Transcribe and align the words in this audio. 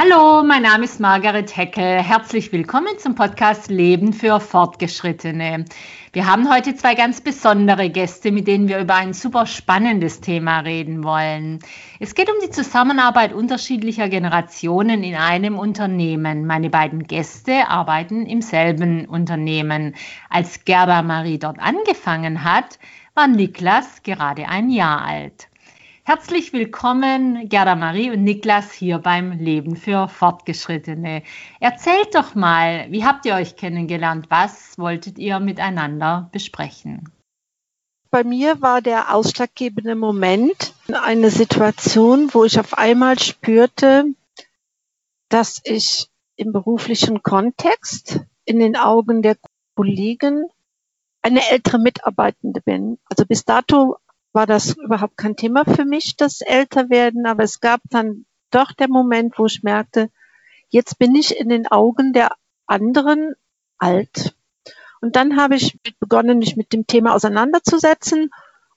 Hallo, 0.00 0.44
mein 0.44 0.62
Name 0.62 0.84
ist 0.84 1.00
Margaret 1.00 1.56
Heckel. 1.56 2.00
Herzlich 2.00 2.52
willkommen 2.52 2.96
zum 2.98 3.16
Podcast 3.16 3.68
Leben 3.68 4.12
für 4.12 4.38
Fortgeschrittene. 4.38 5.64
Wir 6.12 6.24
haben 6.24 6.48
heute 6.48 6.76
zwei 6.76 6.94
ganz 6.94 7.20
besondere 7.20 7.90
Gäste, 7.90 8.30
mit 8.30 8.46
denen 8.46 8.68
wir 8.68 8.78
über 8.78 8.94
ein 8.94 9.12
super 9.12 9.44
spannendes 9.44 10.20
Thema 10.20 10.60
reden 10.60 11.02
wollen. 11.02 11.58
Es 11.98 12.14
geht 12.14 12.30
um 12.30 12.36
die 12.40 12.50
Zusammenarbeit 12.50 13.32
unterschiedlicher 13.32 14.08
Generationen 14.08 15.02
in 15.02 15.16
einem 15.16 15.58
Unternehmen. 15.58 16.46
Meine 16.46 16.70
beiden 16.70 17.02
Gäste 17.02 17.66
arbeiten 17.66 18.24
im 18.24 18.40
selben 18.40 19.04
Unternehmen. 19.04 19.96
Als 20.30 20.64
Gerda 20.64 21.02
Marie 21.02 21.40
dort 21.40 21.58
angefangen 21.58 22.44
hat, 22.44 22.78
war 23.16 23.26
Niklas 23.26 24.04
gerade 24.04 24.48
ein 24.48 24.70
Jahr 24.70 25.04
alt. 25.04 25.47
Herzlich 26.08 26.54
willkommen, 26.54 27.50
Gerda 27.50 27.74
Marie 27.74 28.10
und 28.10 28.24
Niklas 28.24 28.72
hier 28.72 28.98
beim 28.98 29.32
Leben 29.32 29.76
für 29.76 30.08
Fortgeschrittene. 30.08 31.22
Erzählt 31.60 32.14
doch 32.14 32.34
mal, 32.34 32.86
wie 32.90 33.04
habt 33.04 33.26
ihr 33.26 33.34
euch 33.34 33.56
kennengelernt? 33.56 34.24
Was 34.30 34.78
wolltet 34.78 35.18
ihr 35.18 35.38
miteinander 35.38 36.30
besprechen? 36.32 37.12
Bei 38.10 38.24
mir 38.24 38.62
war 38.62 38.80
der 38.80 39.14
ausschlaggebende 39.14 39.96
Moment 39.96 40.72
eine 40.90 41.30
Situation, 41.30 42.32
wo 42.32 42.44
ich 42.44 42.58
auf 42.58 42.78
einmal 42.78 43.18
spürte, 43.18 44.06
dass 45.28 45.60
ich 45.64 46.08
im 46.36 46.52
beruflichen 46.52 47.22
Kontext 47.22 48.20
in 48.46 48.60
den 48.60 48.76
Augen 48.78 49.20
der 49.20 49.36
Kollegen 49.76 50.46
eine 51.20 51.46
ältere 51.50 51.78
Mitarbeitende 51.78 52.62
bin. 52.62 52.96
Also 53.10 53.26
bis 53.26 53.44
dato 53.44 53.98
war 54.32 54.46
das 54.46 54.76
überhaupt 54.76 55.16
kein 55.16 55.36
Thema 55.36 55.64
für 55.64 55.84
mich, 55.84 56.16
das 56.16 56.40
Älterwerden, 56.40 57.26
aber 57.26 57.44
es 57.44 57.60
gab 57.60 57.80
dann 57.90 58.26
doch 58.50 58.72
der 58.72 58.88
Moment, 58.88 59.38
wo 59.38 59.46
ich 59.46 59.62
merkte, 59.62 60.10
jetzt 60.68 60.98
bin 60.98 61.14
ich 61.14 61.38
in 61.38 61.48
den 61.48 61.66
Augen 61.66 62.12
der 62.12 62.30
anderen 62.66 63.34
alt. 63.78 64.34
Und 65.00 65.16
dann 65.16 65.40
habe 65.40 65.54
ich 65.54 65.78
begonnen, 66.00 66.38
mich 66.38 66.56
mit 66.56 66.72
dem 66.72 66.86
Thema 66.86 67.14
auseinanderzusetzen 67.14 68.30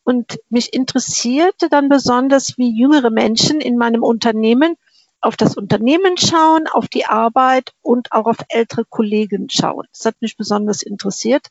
und 0.04 0.40
mich 0.50 0.74
interessierte 0.74 1.70
dann 1.70 1.90
besonders, 1.90 2.58
wie 2.58 2.78
jüngere 2.78 3.10
Menschen 3.10 3.62
in 3.62 3.78
meinem 3.78 4.04
Unternehmen 4.04 4.76
auf 5.20 5.38
das 5.38 5.56
Unternehmen 5.56 6.18
schauen, 6.18 6.68
auf 6.68 6.88
die 6.88 7.06
Arbeit 7.06 7.74
und 7.82 8.12
auch 8.12 8.26
auf 8.26 8.38
ältere 8.50 8.86
Kollegen 8.86 9.50
schauen. 9.50 9.86
Das 9.92 10.06
hat 10.06 10.16
mich 10.20 10.36
besonders 10.36 10.82
interessiert. 10.82 11.48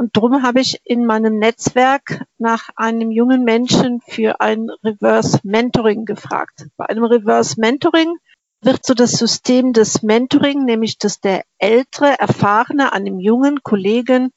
Und 0.00 0.16
darum 0.16 0.42
habe 0.42 0.62
ich 0.62 0.80
in 0.84 1.04
meinem 1.04 1.38
Netzwerk 1.38 2.24
nach 2.38 2.70
einem 2.74 3.10
jungen 3.10 3.44
Menschen 3.44 4.00
für 4.00 4.40
ein 4.40 4.70
Reverse 4.82 5.40
Mentoring 5.42 6.06
gefragt. 6.06 6.68
Bei 6.78 6.86
einem 6.86 7.04
Reverse 7.04 7.60
Mentoring 7.60 8.16
wird 8.62 8.86
so 8.86 8.94
das 8.94 9.12
System 9.12 9.74
des 9.74 10.02
Mentoring, 10.02 10.64
nämlich 10.64 10.96
dass 10.96 11.20
der 11.20 11.42
ältere, 11.58 12.18
erfahrene 12.18 12.94
einem 12.94 13.20
jungen 13.20 13.62
Kollegen 13.62 14.30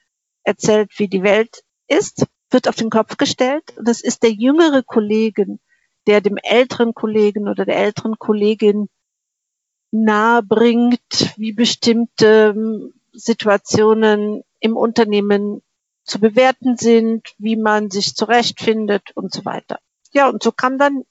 erzählt, 0.44 0.92
wie 0.98 1.08
die 1.08 1.24
Welt 1.24 1.64
ist, 1.88 2.26
wird 2.52 2.68
auf 2.68 2.76
den 2.76 2.90
Kopf 2.90 3.16
gestellt. 3.16 3.64
Und 3.78 3.88
es 3.88 4.04
ist 4.04 4.22
der 4.24 4.34
jüngere 4.34 4.84
Kollegen, 4.84 5.62
der 6.08 6.20
dem 6.20 6.36
älteren 6.36 6.94
Kollegen 6.94 7.48
oder 7.48 7.64
der 7.64 7.78
älteren 7.78 8.20
Kollegin 8.20 8.90
nahe 9.92 10.44
bringt, 10.44 11.34
wie 11.38 11.54
bestimmte 11.54 12.92
Situationen 13.14 14.44
im 14.60 14.76
Unternehmen 14.76 15.62
zu 16.04 16.20
bewerten 16.20 16.76
sind, 16.76 17.34
wie 17.38 17.56
man 17.56 17.90
sich 17.90 18.16
zurechtfindet 18.16 19.12
und 19.16 19.32
so 19.34 19.46
weiter. 19.46 19.80
Ja, 20.12 20.30
und 20.30 20.44
so 20.44 20.52
kam 20.52 20.78
dann 20.78 21.04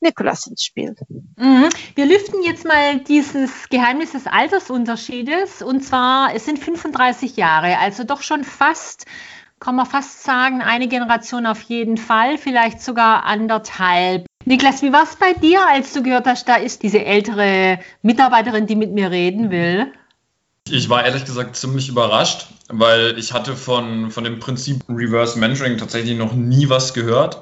Nikolas 0.00 0.46
ins 0.46 0.62
Spiel. 0.62 0.94
Mhm. 1.36 1.68
Wir 1.94 2.06
lüften 2.06 2.42
jetzt 2.42 2.64
mal 2.64 3.00
dieses 3.00 3.68
Geheimnis 3.68 4.12
des 4.12 4.26
Altersunterschiedes. 4.26 5.62
Und 5.62 5.82
zwar, 5.82 6.34
es 6.34 6.44
sind 6.44 6.58
35 6.58 7.36
Jahre, 7.36 7.78
also 7.78 8.04
doch 8.04 8.22
schon 8.22 8.44
fast, 8.44 9.06
kann 9.58 9.74
man 9.74 9.86
fast 9.86 10.22
sagen, 10.22 10.62
eine 10.62 10.86
Generation 10.86 11.46
auf 11.46 11.62
jeden 11.62 11.96
Fall, 11.96 12.38
vielleicht 12.38 12.80
sogar 12.80 13.24
anderthalb. 13.24 14.26
Niklas, 14.44 14.82
wie 14.82 14.92
war 14.92 15.02
es 15.02 15.16
bei 15.16 15.32
dir, 15.34 15.66
als 15.68 15.92
du 15.92 16.02
gehört 16.02 16.26
hast, 16.26 16.48
da 16.48 16.56
ist 16.56 16.82
diese 16.82 17.04
ältere 17.04 17.80
Mitarbeiterin, 18.02 18.66
die 18.66 18.76
mit 18.76 18.92
mir 18.92 19.10
reden 19.10 19.50
will? 19.50 19.92
Ich 20.70 20.88
war 20.88 21.04
ehrlich 21.04 21.24
gesagt 21.24 21.56
ziemlich 21.56 21.88
überrascht, 21.88 22.46
weil 22.68 23.18
ich 23.18 23.32
hatte 23.32 23.56
von, 23.56 24.10
von 24.10 24.24
dem 24.24 24.38
Prinzip 24.38 24.82
Reverse 24.88 25.38
Mentoring 25.38 25.78
tatsächlich 25.78 26.16
noch 26.16 26.32
nie 26.34 26.68
was 26.68 26.94
gehört. 26.94 27.40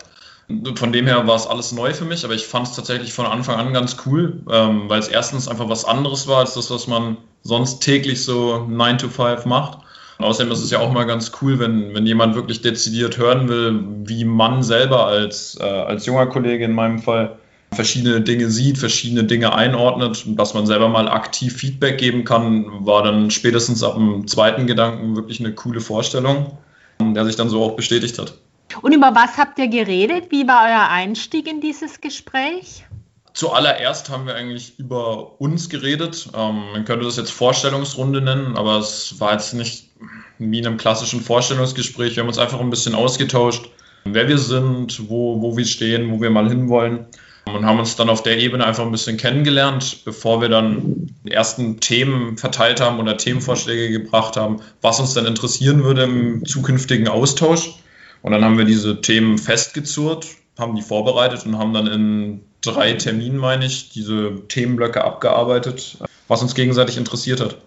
Von 0.77 0.93
dem 0.93 1.07
her 1.07 1.27
war 1.27 1.35
es 1.35 1.47
alles 1.47 1.73
neu 1.73 1.93
für 1.93 2.05
mich, 2.05 2.25
aber 2.25 2.35
ich 2.35 2.47
fand 2.47 2.69
es 2.69 2.77
tatsächlich 2.77 3.13
von 3.13 3.27
Anfang 3.27 3.57
an 3.57 3.73
ganz 3.73 3.97
cool, 4.07 4.41
ähm, 4.49 4.89
weil 4.89 5.01
es 5.01 5.09
erstens 5.09 5.49
einfach 5.49 5.69
was 5.69 5.85
anderes 5.85 6.29
war 6.29 6.39
als 6.39 6.55
das, 6.55 6.71
was 6.71 6.87
man 6.87 7.17
sonst 7.43 7.81
täglich 7.81 8.25
so 8.25 8.65
9 8.69 8.99
to 8.99 9.09
5 9.09 9.45
macht. 9.45 9.79
außerdem 10.19 10.53
ist 10.53 10.63
es 10.63 10.71
ja 10.71 10.79
auch 10.79 10.93
mal 10.93 11.05
ganz 11.05 11.33
cool, 11.43 11.59
wenn, 11.59 11.95
wenn 11.95 12.07
jemand 12.07 12.37
wirklich 12.37 12.63
dezidiert 12.63 13.19
hören 13.19 13.49
will, 13.49 13.85
wie 14.05 14.25
man 14.25 14.63
selber 14.63 15.07
als, 15.07 15.59
äh, 15.61 15.65
als 15.65 16.07
junger 16.07 16.27
Kollege 16.27 16.65
in 16.65 16.73
meinem 16.73 17.01
Fall 17.01 17.39
verschiedene 17.77 18.21
Dinge 18.21 18.51
sieht, 18.51 18.79
verschiedene 18.79 19.25
Dinge 19.25 19.55
einordnet 19.55 20.27
und 20.27 20.37
dass 20.37 20.55
man 20.55 20.67
selber 20.67 20.89
mal 20.89 21.09
aktiv 21.09 21.55
Feedback 21.57 21.99
geben 21.99 22.25
kann, 22.25 22.85
war 22.85 23.03
dann 23.03 23.31
spätestens 23.31 23.83
ab 23.83 23.95
dem 23.95 24.27
zweiten 24.27 24.67
Gedanken 24.67 25.15
wirklich 25.15 25.39
eine 25.39 25.55
coole 25.55 25.81
Vorstellung, 25.81 26.59
der 27.01 27.25
sich 27.25 27.37
dann 27.37 27.49
so 27.49 27.63
auch 27.63 27.77
bestätigt 27.77 28.19
hat. 28.19 28.35
Und 28.83 28.93
über 28.93 29.15
was 29.15 29.39
habt 29.39 29.59
ihr 29.59 29.69
geredet? 29.69 30.31
Wie 30.31 30.49
war 30.49 30.65
euer 30.65 30.89
Einstieg 30.91 31.47
in 31.47 31.61
dieses 31.61 32.01
Gespräch? 32.01 32.85
Zuallererst 33.33 34.09
haben 34.11 34.27
wir 34.27 34.35
eigentlich 34.35 34.79
über 34.79 35.41
uns 35.41 35.69
geredet. 35.69 36.29
Ähm, 36.35 36.73
man 36.73 36.85
könnte 36.85 37.05
das 37.05 37.17
jetzt 37.17 37.31
Vorstellungsrunde 37.31 38.23
nennen, 38.23 38.57
aber 38.57 38.79
es 38.79 39.21
war 39.21 39.33
jetzt 39.33 39.53
nicht 39.53 39.91
wie 40.39 40.59
in 40.59 40.67
einem 40.67 40.79
klassischen 40.79 41.21
Vorstellungsgespräch. 41.21 42.17
Wir 42.17 42.23
haben 42.23 42.29
uns 42.29 42.39
einfach 42.39 42.61
ein 42.61 42.71
bisschen 42.71 42.95
ausgetauscht, 42.95 43.71
wer 44.05 44.29
wir 44.29 44.39
sind, 44.39 45.09
wo, 45.09 45.41
wo 45.43 45.57
wir 45.57 45.67
stehen, 45.67 46.11
wo 46.11 46.21
wir 46.21 46.31
mal 46.31 46.49
hinwollen 46.49 47.07
und 47.53 47.65
haben 47.65 47.79
uns 47.79 47.97
dann 47.97 48.11
auf 48.11 48.23
der 48.23 48.39
Ebene 48.39 48.67
einfach 48.67 48.85
ein 48.85 48.91
bisschen 48.91 49.17
kennengelernt, 49.17 50.05
bevor 50.05 50.41
wir 50.41 50.49
dann 50.49 51.11
die 51.25 51.33
ersten 51.33 51.81
Themen 51.81 52.37
verteilt 52.37 52.81
haben 52.81 52.99
oder 52.99 53.17
Themenvorschläge 53.17 53.91
gebracht 53.91 54.37
haben, 54.37 54.61
was 54.83 55.01
uns 55.01 55.15
dann 55.15 55.27
interessieren 55.27 55.85
würde 55.85 56.05
im 56.05 56.45
zukünftigen 56.45 57.09
Austausch. 57.09 57.77
Und 58.23 58.33
dann 58.33 58.45
haben 58.45 58.59
wir 58.59 58.65
diese 58.65 59.01
Themen 59.01 59.39
festgezurrt, 59.39 60.27
haben 60.59 60.75
die 60.75 60.83
vorbereitet 60.83 61.47
und 61.47 61.59
haben 61.59 61.73
dann 61.73 61.87
in 61.87 62.41
drei 62.63 62.95
Terminen, 62.95 63.39
meine 63.39 63.67
ich, 63.67 63.91
diese 63.91 64.43
Themenblöcke 64.49 65.05
abgearbeitet, 65.05 65.99
was 66.27 66.43
uns 66.43 66.55
gegenseitig 66.55 66.97
interessiert 66.97 67.41
hat. 67.41 67.59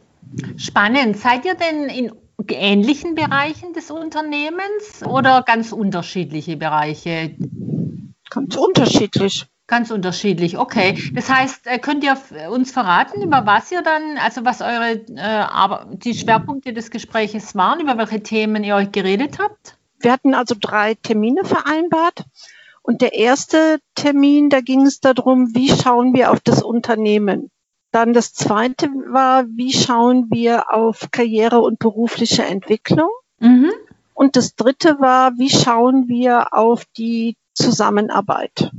Spannend. 0.58 1.18
Seid 1.18 1.46
ihr 1.46 1.56
denn 1.56 1.88
in 1.88 2.12
ähnlichen 2.50 3.16
Bereichen 3.16 3.74
des 3.74 3.92
Unternehmens 3.92 5.04
oder 5.06 5.42
ganz 5.44 5.72
unterschiedliche 5.72 6.58
Bereiche? 6.58 7.32
Ganz 8.30 8.56
unterschiedlich. 8.58 9.46
Ganz 9.70 9.92
unterschiedlich, 9.92 10.58
okay. 10.58 10.98
Das 11.14 11.30
heißt, 11.30 11.68
äh, 11.68 11.78
könnt 11.78 12.04
ihr 12.04 12.18
uns 12.50 12.72
verraten, 12.72 13.22
über 13.22 13.46
was 13.46 13.72
ihr 13.72 13.84
dann, 13.84 14.18
also 14.18 14.44
was 14.44 14.62
eure, 14.62 14.94
äh, 15.16 15.96
die 15.98 16.16
Schwerpunkte 16.16 16.74
des 16.74 16.90
Gespräches 16.90 17.54
waren, 17.54 17.80
über 17.80 17.96
welche 18.00 18.24
Themen 18.24 18.64
ihr 18.64 18.76
euch 18.76 18.92
geredet 18.92 19.38
habt? 19.38 19.78
Wir 20.00 20.12
hatten 20.12 20.34
also 20.34 20.56
drei 20.60 20.96
Termine 20.96 21.46
vereinbart. 21.46 22.26
Und 22.82 23.02
der 23.02 23.14
erste 23.14 23.78
Termin, 23.94 24.50
da 24.50 24.62
ging 24.62 24.88
es 24.88 25.02
darum, 25.02 25.54
wie 25.54 25.70
schauen 25.70 26.16
wir 26.16 26.32
auf 26.32 26.40
das 26.40 26.64
Unternehmen. 26.64 27.52
Dann 27.92 28.14
das 28.14 28.34
zweite 28.34 28.88
war, 28.88 29.46
wie 29.50 29.72
schauen 29.72 30.32
wir 30.32 30.74
auf 30.74 31.10
Karriere 31.12 31.60
und 31.60 31.78
berufliche 31.78 32.44
Entwicklung. 32.44 33.10
Mhm. 33.38 33.72
Und 34.16 34.36
das 34.36 34.56
dritte 34.56 35.00
war, 35.00 35.38
wie 35.38 35.52
schauen 35.52 36.08
wir 36.08 36.56
auf 36.56 36.86
die 36.98 37.38
Zusammenarbeit. 37.54 38.72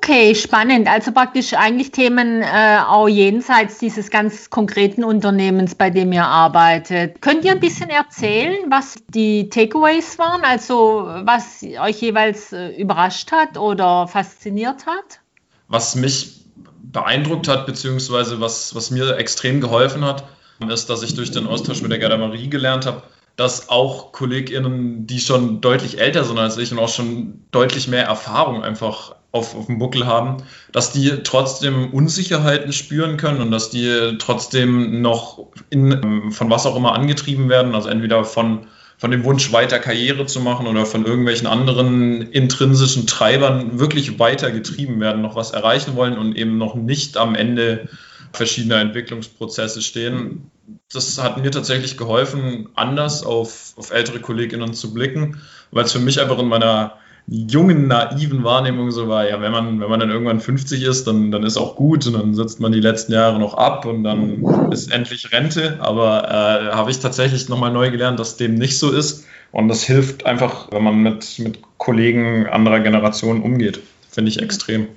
Okay, 0.00 0.32
spannend. 0.34 0.86
Also 0.86 1.10
praktisch 1.10 1.54
eigentlich 1.54 1.90
Themen 1.90 2.42
äh, 2.42 2.78
auch 2.86 3.08
jenseits 3.08 3.78
dieses 3.78 4.10
ganz 4.10 4.48
konkreten 4.48 5.02
Unternehmens, 5.02 5.74
bei 5.74 5.90
dem 5.90 6.12
ihr 6.12 6.24
arbeitet. 6.24 7.20
Könnt 7.20 7.44
ihr 7.44 7.50
ein 7.50 7.60
bisschen 7.60 7.90
erzählen, 7.90 8.56
was 8.70 8.94
die 9.08 9.48
Takeaways 9.48 10.16
waren? 10.18 10.44
Also 10.44 11.08
was 11.24 11.64
euch 11.64 12.00
jeweils 12.00 12.52
äh, 12.52 12.68
überrascht 12.80 13.32
hat 13.32 13.58
oder 13.58 14.06
fasziniert 14.06 14.86
hat? 14.86 15.20
Was 15.66 15.96
mich 15.96 16.44
beeindruckt 16.80 17.48
hat, 17.48 17.66
beziehungsweise 17.66 18.40
was, 18.40 18.76
was 18.76 18.92
mir 18.92 19.16
extrem 19.16 19.60
geholfen 19.60 20.04
hat, 20.04 20.24
ist, 20.70 20.88
dass 20.88 21.02
ich 21.02 21.16
durch 21.16 21.32
den 21.32 21.48
Austausch 21.48 21.82
mit 21.82 21.90
der 21.90 21.98
Gerda 21.98 22.16
Marie 22.16 22.48
gelernt 22.48 22.86
habe, 22.86 23.02
dass 23.34 23.68
auch 23.68 24.12
KollegInnen, 24.12 25.08
die 25.08 25.18
schon 25.18 25.60
deutlich 25.60 26.00
älter 26.00 26.22
sind 26.22 26.38
als 26.38 26.56
ich 26.56 26.70
und 26.70 26.78
auch 26.78 26.88
schon 26.88 27.44
deutlich 27.50 27.88
mehr 27.88 28.04
Erfahrung 28.04 28.62
einfach 28.62 29.17
auf, 29.30 29.54
auf 29.54 29.66
dem 29.66 29.78
Buckel 29.78 30.06
haben, 30.06 30.38
dass 30.72 30.92
die 30.92 31.10
trotzdem 31.22 31.92
Unsicherheiten 31.92 32.72
spüren 32.72 33.16
können 33.16 33.40
und 33.40 33.50
dass 33.50 33.70
die 33.70 34.16
trotzdem 34.18 35.02
noch 35.02 35.46
in, 35.70 36.32
von 36.32 36.50
was 36.50 36.66
auch 36.66 36.76
immer 36.76 36.94
angetrieben 36.94 37.48
werden, 37.48 37.74
also 37.74 37.88
entweder 37.88 38.24
von, 38.24 38.66
von 38.96 39.10
dem 39.10 39.24
Wunsch 39.24 39.52
weiter 39.52 39.78
Karriere 39.78 40.24
zu 40.26 40.40
machen 40.40 40.66
oder 40.66 40.86
von 40.86 41.04
irgendwelchen 41.04 41.46
anderen 41.46 42.22
intrinsischen 42.22 43.06
Treibern 43.06 43.78
wirklich 43.78 44.18
weiter 44.18 44.50
getrieben 44.50 44.98
werden, 45.00 45.20
noch 45.20 45.36
was 45.36 45.50
erreichen 45.50 45.94
wollen 45.94 46.16
und 46.16 46.36
eben 46.36 46.56
noch 46.56 46.74
nicht 46.74 47.18
am 47.18 47.34
Ende 47.34 47.88
verschiedener 48.32 48.80
Entwicklungsprozesse 48.80 49.82
stehen. 49.82 50.50
Das 50.92 51.22
hat 51.22 51.38
mir 51.38 51.50
tatsächlich 51.50 51.96
geholfen, 51.96 52.70
anders 52.74 53.22
auf, 53.22 53.74
auf 53.76 53.90
ältere 53.90 54.20
Kolleginnen 54.20 54.74
zu 54.74 54.92
blicken, 54.92 55.40
weil 55.70 55.84
es 55.84 55.92
für 55.92 55.98
mich 55.98 56.20
einfach 56.20 56.38
in 56.38 56.48
meiner 56.48 56.98
jungen, 57.30 57.88
naiven 57.88 58.42
Wahrnehmung 58.42 58.90
so 58.90 59.08
war, 59.08 59.28
ja, 59.28 59.40
wenn 59.40 59.52
man, 59.52 59.80
wenn 59.80 59.90
man 59.90 60.00
dann 60.00 60.10
irgendwann 60.10 60.40
50 60.40 60.82
ist, 60.82 61.06
dann, 61.06 61.30
dann 61.30 61.42
ist 61.42 61.58
auch 61.58 61.76
gut 61.76 62.06
und 62.06 62.14
dann 62.14 62.34
sitzt 62.34 62.58
man 62.58 62.72
die 62.72 62.80
letzten 62.80 63.12
Jahre 63.12 63.38
noch 63.38 63.54
ab 63.54 63.84
und 63.84 64.02
dann 64.02 64.70
ist 64.72 64.90
endlich 64.90 65.30
Rente. 65.30 65.76
Aber 65.80 66.24
äh, 66.24 66.74
habe 66.74 66.90
ich 66.90 67.00
tatsächlich 67.00 67.48
nochmal 67.48 67.70
neu 67.70 67.90
gelernt, 67.90 68.18
dass 68.18 68.36
dem 68.36 68.54
nicht 68.54 68.78
so 68.78 68.90
ist. 68.90 69.26
Und 69.52 69.68
das 69.68 69.82
hilft 69.82 70.26
einfach, 70.26 70.68
wenn 70.72 70.82
man 70.82 71.02
mit, 71.02 71.38
mit 71.38 71.58
Kollegen 71.76 72.46
anderer 72.46 72.80
Generationen 72.80 73.42
umgeht. 73.42 73.80
Finde 74.10 74.30
ich 74.30 74.40
extrem. 74.40 74.88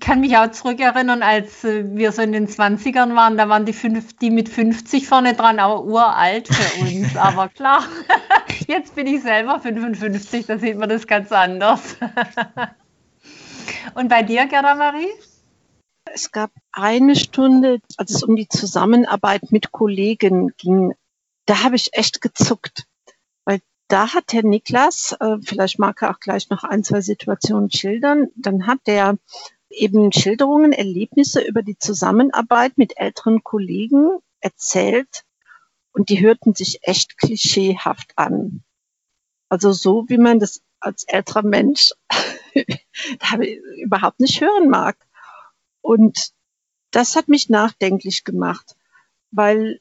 Ich 0.00 0.06
kann 0.06 0.20
mich 0.20 0.36
auch 0.36 0.48
zurückerinnern, 0.52 1.24
als 1.24 1.64
äh, 1.64 1.84
wir 1.96 2.12
so 2.12 2.22
in 2.22 2.30
den 2.30 2.46
20ern 2.46 3.16
waren, 3.16 3.36
da 3.36 3.48
waren 3.48 3.64
die, 3.64 3.72
fünf, 3.72 4.16
die 4.16 4.30
mit 4.30 4.48
50 4.48 5.08
vorne 5.08 5.34
dran 5.34 5.58
auch 5.58 5.84
uralt 5.84 6.46
für 6.46 6.80
uns. 6.82 7.16
Aber 7.16 7.48
klar, 7.48 7.82
jetzt 8.68 8.94
bin 8.94 9.08
ich 9.08 9.22
selber 9.22 9.58
55, 9.58 10.46
da 10.46 10.56
sieht 10.58 10.78
man 10.78 10.88
das 10.88 11.08
ganz 11.08 11.32
anders. 11.32 11.96
Und 13.94 14.08
bei 14.08 14.22
dir, 14.22 14.46
Gerda 14.46 14.76
Marie? 14.76 15.10
Es 16.14 16.30
gab 16.30 16.52
eine 16.70 17.16
Stunde, 17.16 17.80
als 17.96 18.12
es 18.12 18.22
um 18.22 18.36
die 18.36 18.48
Zusammenarbeit 18.48 19.50
mit 19.50 19.72
Kollegen 19.72 20.52
ging, 20.58 20.94
da 21.46 21.64
habe 21.64 21.74
ich 21.74 21.92
echt 21.92 22.20
gezuckt. 22.20 22.84
Weil 23.44 23.58
da 23.88 24.14
hat 24.14 24.32
Herr 24.32 24.44
Niklas, 24.44 25.16
äh, 25.18 25.38
vielleicht 25.42 25.80
mag 25.80 26.00
er 26.02 26.12
auch 26.12 26.20
gleich 26.20 26.50
noch 26.50 26.62
ein, 26.62 26.84
zwei 26.84 27.00
Situationen 27.00 27.72
schildern, 27.72 28.28
dann 28.36 28.68
hat 28.68 28.78
der 28.86 29.18
eben 29.70 30.12
Schilderungen, 30.12 30.72
Erlebnisse 30.72 31.40
über 31.40 31.62
die 31.62 31.78
Zusammenarbeit 31.78 32.78
mit 32.78 32.98
älteren 32.98 33.42
Kollegen 33.42 34.18
erzählt 34.40 35.24
und 35.92 36.08
die 36.08 36.20
hörten 36.20 36.54
sich 36.54 36.80
echt 36.82 37.18
klischeehaft 37.18 38.12
an. 38.16 38.62
Also 39.48 39.72
so, 39.72 40.04
wie 40.08 40.18
man 40.18 40.38
das 40.38 40.62
als 40.80 41.04
älterer 41.04 41.42
Mensch 41.42 41.92
überhaupt 43.84 44.20
nicht 44.20 44.40
hören 44.40 44.68
mag. 44.68 44.96
Und 45.80 46.32
das 46.90 47.16
hat 47.16 47.28
mich 47.28 47.48
nachdenklich 47.48 48.24
gemacht, 48.24 48.76
weil 49.30 49.80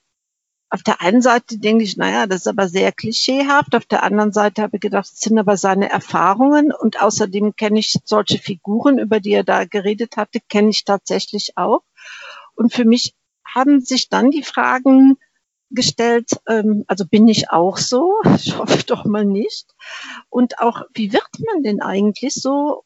auf 0.69 0.83
der 0.83 1.01
einen 1.01 1.21
Seite 1.21 1.59
denke 1.59 1.83
ich, 1.83 1.95
naja, 1.95 2.27
das 2.27 2.41
ist 2.41 2.47
aber 2.47 2.67
sehr 2.67 2.91
klischeehaft. 2.91 3.73
Auf 3.73 3.85
der 3.85 4.03
anderen 4.03 4.33
Seite 4.33 4.61
habe 4.61 4.77
ich 4.77 4.81
gedacht, 4.81 5.09
das 5.09 5.19
sind 5.19 5.37
aber 5.37 5.55
seine 5.55 5.89
Erfahrungen. 5.89 6.73
Und 6.73 7.01
außerdem 7.01 7.55
kenne 7.55 7.79
ich 7.79 7.97
solche 8.03 8.37
Figuren, 8.37 8.99
über 8.99 9.19
die 9.19 9.31
er 9.31 9.43
da 9.43 9.65
geredet 9.65 10.17
hatte, 10.17 10.39
kenne 10.49 10.69
ich 10.69 10.83
tatsächlich 10.83 11.57
auch. 11.57 11.83
Und 12.55 12.73
für 12.73 12.85
mich 12.85 13.15
haben 13.45 13.79
sich 13.79 14.09
dann 14.09 14.29
die 14.29 14.43
Fragen 14.43 15.17
gestellt, 15.69 16.31
ähm, 16.47 16.83
also 16.87 17.05
bin 17.05 17.27
ich 17.27 17.49
auch 17.49 17.77
so? 17.77 18.15
Ich 18.35 18.57
hoffe 18.57 18.83
doch 18.85 19.05
mal 19.05 19.25
nicht. 19.25 19.73
Und 20.29 20.59
auch, 20.59 20.81
wie 20.93 21.13
wird 21.13 21.29
man 21.39 21.63
denn 21.63 21.81
eigentlich 21.81 22.33
so? 22.33 22.83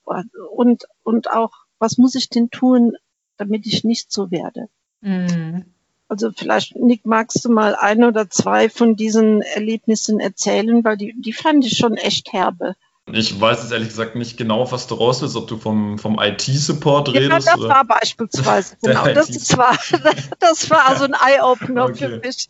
Und, 0.52 0.86
und 1.04 1.32
auch, 1.32 1.52
was 1.80 1.98
muss 1.98 2.16
ich 2.16 2.30
denn 2.30 2.52
tun, 2.52 2.96
damit 3.38 3.66
ich 3.66 3.84
nicht 3.84 4.12
so 4.12 4.30
werde? 4.30 4.68
Mhm. 5.02 5.74
Also 6.12 6.30
vielleicht, 6.36 6.76
Nick, 6.76 7.06
magst 7.06 7.46
du 7.46 7.50
mal 7.50 7.74
ein 7.74 8.04
oder 8.04 8.30
zwei 8.30 8.68
von 8.70 8.98
diesen 8.98 9.42
Erlebnissen 9.42 10.20
erzählen, 10.20 10.84
weil 10.84 10.98
die, 10.98 11.16
die 11.18 11.32
fand 11.32 11.66
ich 11.66 11.78
schon 11.78 11.96
echt 11.96 12.34
herbe. 12.34 12.76
Ich 13.14 13.40
weiß 13.40 13.62
jetzt 13.62 13.72
ehrlich 13.72 13.88
gesagt 13.88 14.18
nicht 14.18 14.36
genau, 14.36 14.70
was 14.74 14.88
du 14.88 14.96
raus 14.96 15.22
willst, 15.22 15.38
ob 15.38 15.48
du 15.48 15.56
vom, 15.56 15.98
vom 15.98 16.20
IT-Support 16.20 17.14
redest. 17.14 17.30
Ja, 17.30 17.54
das 17.54 17.60
oder? 17.62 17.70
war 17.70 17.86
beispielsweise, 17.86 18.76
genau. 18.84 19.06
Das 19.06 19.58
war, 19.58 19.78
das 20.42 20.70
war 20.70 20.86
also 20.86 21.06
ein 21.06 21.14
Eye-Opener 21.14 21.86
okay. 21.86 21.96
für 21.96 22.18
mich. 22.18 22.50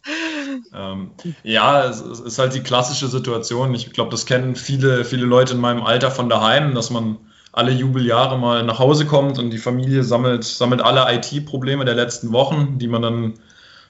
Ähm, 0.73 1.11
ja, 1.43 1.85
es 1.85 2.01
ist 2.01 2.39
halt 2.39 2.55
die 2.55 2.63
klassische 2.63 3.09
Situation. 3.09 3.75
Ich 3.75 3.91
glaube, 3.93 4.09
das 4.09 4.25
kennen 4.25 4.55
viele, 4.55 5.05
viele 5.05 5.27
Leute 5.27 5.53
in 5.53 5.59
meinem 5.59 5.83
Alter 5.83 6.09
von 6.09 6.29
daheim, 6.29 6.73
dass 6.73 6.89
man 6.89 7.19
alle 7.51 7.71
Jubeljahre 7.71 8.39
mal 8.39 8.63
nach 8.63 8.79
Hause 8.79 9.05
kommt 9.05 9.37
und 9.37 9.51
die 9.51 9.59
Familie 9.59 10.03
sammelt, 10.03 10.45
sammelt 10.45 10.81
alle 10.81 11.05
IT-Probleme 11.13 11.85
der 11.85 11.95
letzten 11.95 12.31
Wochen, 12.31 12.79
die 12.79 12.87
man 12.87 13.03
dann 13.03 13.33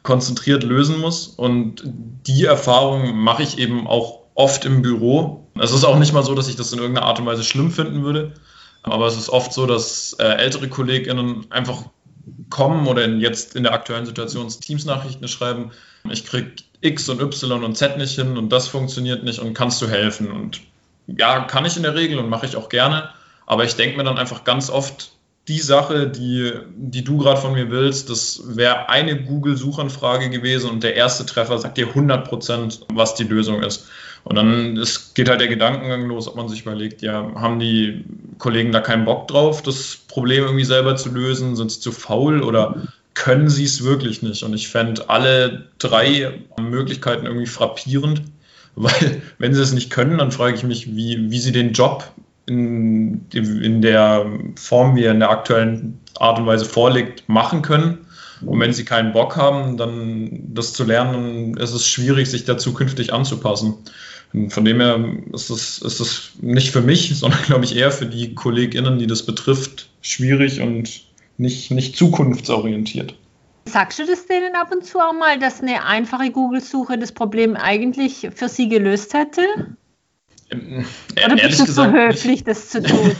konzentriert 0.03 0.63
lösen 0.63 0.99
muss. 0.99 1.27
Und 1.27 1.83
die 1.85 2.45
Erfahrung 2.45 3.15
mache 3.17 3.43
ich 3.43 3.57
eben 3.57 3.87
auch 3.87 4.21
oft 4.35 4.65
im 4.65 4.81
Büro. 4.81 5.47
Es 5.59 5.71
ist 5.71 5.83
auch 5.83 5.99
nicht 5.99 6.13
mal 6.13 6.23
so, 6.23 6.35
dass 6.35 6.47
ich 6.47 6.55
das 6.55 6.73
in 6.73 6.79
irgendeiner 6.79 7.07
Art 7.07 7.19
und 7.19 7.25
Weise 7.25 7.43
schlimm 7.43 7.71
finden 7.71 8.03
würde. 8.03 8.33
Aber 8.83 9.07
es 9.07 9.17
ist 9.17 9.29
oft 9.29 9.53
so, 9.53 9.65
dass 9.65 10.13
äh, 10.19 10.23
ältere 10.23 10.67
KollegInnen 10.67 11.51
einfach 11.51 11.83
kommen 12.49 12.87
oder 12.87 13.03
in, 13.03 13.19
jetzt 13.19 13.55
in 13.55 13.63
der 13.63 13.73
aktuellen 13.73 14.05
Situation 14.05 14.47
Teams-Nachrichten 14.47 15.27
schreiben. 15.27 15.71
Ich 16.09 16.25
kriege 16.25 16.51
X 16.81 17.07
und 17.09 17.21
Y 17.21 17.63
und 17.63 17.77
Z 17.77 17.97
nicht 17.97 18.15
hin 18.15 18.37
und 18.37 18.49
das 18.49 18.67
funktioniert 18.67 19.23
nicht 19.23 19.39
und 19.39 19.53
kannst 19.53 19.81
du 19.81 19.87
helfen? 19.87 20.31
Und 20.31 20.61
ja, 21.07 21.41
kann 21.41 21.65
ich 21.65 21.77
in 21.77 21.83
der 21.83 21.95
Regel 21.95 22.19
und 22.19 22.29
mache 22.29 22.45
ich 22.45 22.55
auch 22.55 22.69
gerne. 22.69 23.09
Aber 23.45 23.63
ich 23.63 23.75
denke 23.75 23.97
mir 23.97 24.03
dann 24.03 24.17
einfach 24.17 24.43
ganz 24.43 24.69
oft, 24.69 25.11
die 25.47 25.59
Sache, 25.59 26.07
die, 26.07 26.53
die 26.75 27.03
du 27.03 27.17
gerade 27.17 27.41
von 27.41 27.53
mir 27.53 27.71
willst, 27.71 28.09
das 28.09 28.43
wäre 28.45 28.89
eine 28.89 29.23
Google-Suchanfrage 29.23 30.29
gewesen 30.29 30.69
und 30.69 30.83
der 30.83 30.95
erste 30.95 31.25
Treffer 31.25 31.57
sagt 31.57 31.77
dir 31.77 31.87
100 31.87 32.27
Prozent, 32.27 32.81
was 32.93 33.15
die 33.15 33.23
Lösung 33.23 33.63
ist. 33.63 33.87
Und 34.23 34.35
dann 34.35 34.77
ist, 34.77 35.15
geht 35.15 35.29
halt 35.29 35.41
der 35.41 35.47
Gedankengang 35.47 36.07
los, 36.07 36.27
ob 36.27 36.35
man 36.35 36.47
sich 36.47 36.61
überlegt, 36.61 37.01
ja, 37.01 37.31
haben 37.35 37.59
die 37.59 38.05
Kollegen 38.37 38.71
da 38.71 38.79
keinen 38.79 39.05
Bock 39.05 39.27
drauf, 39.27 39.63
das 39.63 39.97
Problem 40.07 40.43
irgendwie 40.43 40.65
selber 40.65 40.95
zu 40.95 41.09
lösen? 41.09 41.55
Sind 41.55 41.71
sie 41.71 41.79
zu 41.79 41.91
faul 41.91 42.43
oder 42.43 42.87
können 43.15 43.49
sie 43.49 43.65
es 43.65 43.83
wirklich 43.83 44.21
nicht? 44.21 44.43
Und 44.43 44.53
ich 44.53 44.69
fände 44.69 45.09
alle 45.09 45.65
drei 45.79 46.39
Möglichkeiten 46.59 47.25
irgendwie 47.25 47.47
frappierend, 47.47 48.21
weil 48.75 49.21
wenn 49.39 49.53
sie 49.55 49.61
es 49.61 49.73
nicht 49.73 49.89
können, 49.89 50.19
dann 50.19 50.31
frage 50.31 50.55
ich 50.55 50.63
mich, 50.63 50.95
wie, 50.95 51.31
wie 51.31 51.39
sie 51.39 51.51
den 51.51 51.73
Job 51.73 52.09
in, 52.45 53.25
in 53.33 53.81
der 53.81 54.25
Form, 54.55 54.95
wie 54.95 55.03
er 55.03 55.11
in 55.11 55.19
der 55.19 55.29
aktuellen 55.29 55.99
Art 56.19 56.39
und 56.39 56.45
Weise 56.45 56.65
vorliegt, 56.65 57.27
machen 57.27 57.61
können. 57.61 57.99
Und 58.45 58.59
wenn 58.59 58.73
sie 58.73 58.85
keinen 58.85 59.13
Bock 59.13 59.35
haben, 59.35 59.77
dann 59.77 60.41
das 60.53 60.73
zu 60.73 60.83
lernen, 60.83 61.55
ist 61.57 61.73
es 61.73 61.87
schwierig, 61.87 62.29
sich 62.29 62.43
da 62.43 62.57
zukünftig 62.57 63.13
anzupassen. 63.13 63.75
Und 64.33 64.51
von 64.51 64.65
dem 64.65 64.79
her 64.79 64.99
ist 65.33 65.49
es, 65.49 65.79
ist 65.79 65.99
es 65.99 66.31
nicht 66.41 66.71
für 66.71 66.81
mich, 66.81 67.15
sondern 67.17 67.41
glaube 67.43 67.65
ich 67.65 67.75
eher 67.75 67.91
für 67.91 68.05
die 68.05 68.33
KollegInnen, 68.33 68.97
die 68.97 69.07
das 69.07 69.25
betrifft, 69.25 69.89
schwierig 70.01 70.61
und 70.61 71.03
nicht, 71.37 71.71
nicht 71.71 71.95
zukunftsorientiert. 71.97 73.15
Sagst 73.65 73.99
du 73.99 74.05
das 74.05 74.25
denen 74.25 74.55
ab 74.55 74.71
und 74.71 74.83
zu 74.83 74.99
auch 74.99 75.13
mal, 75.13 75.37
dass 75.37 75.61
eine 75.61 75.85
einfache 75.85 76.31
Google-Suche 76.31 76.97
das 76.97 77.11
Problem 77.11 77.55
eigentlich 77.55 78.27
für 78.33 78.49
sie 78.49 78.67
gelöst 78.67 79.13
hätte? 79.13 79.41
Ähm, 80.51 80.85
Oder 81.25 81.35
bist 81.35 81.67
du 81.67 81.71
so 81.71 81.85
höflich, 81.85 82.43
das 82.43 82.69
zu 82.69 82.83
tun? 82.83 83.15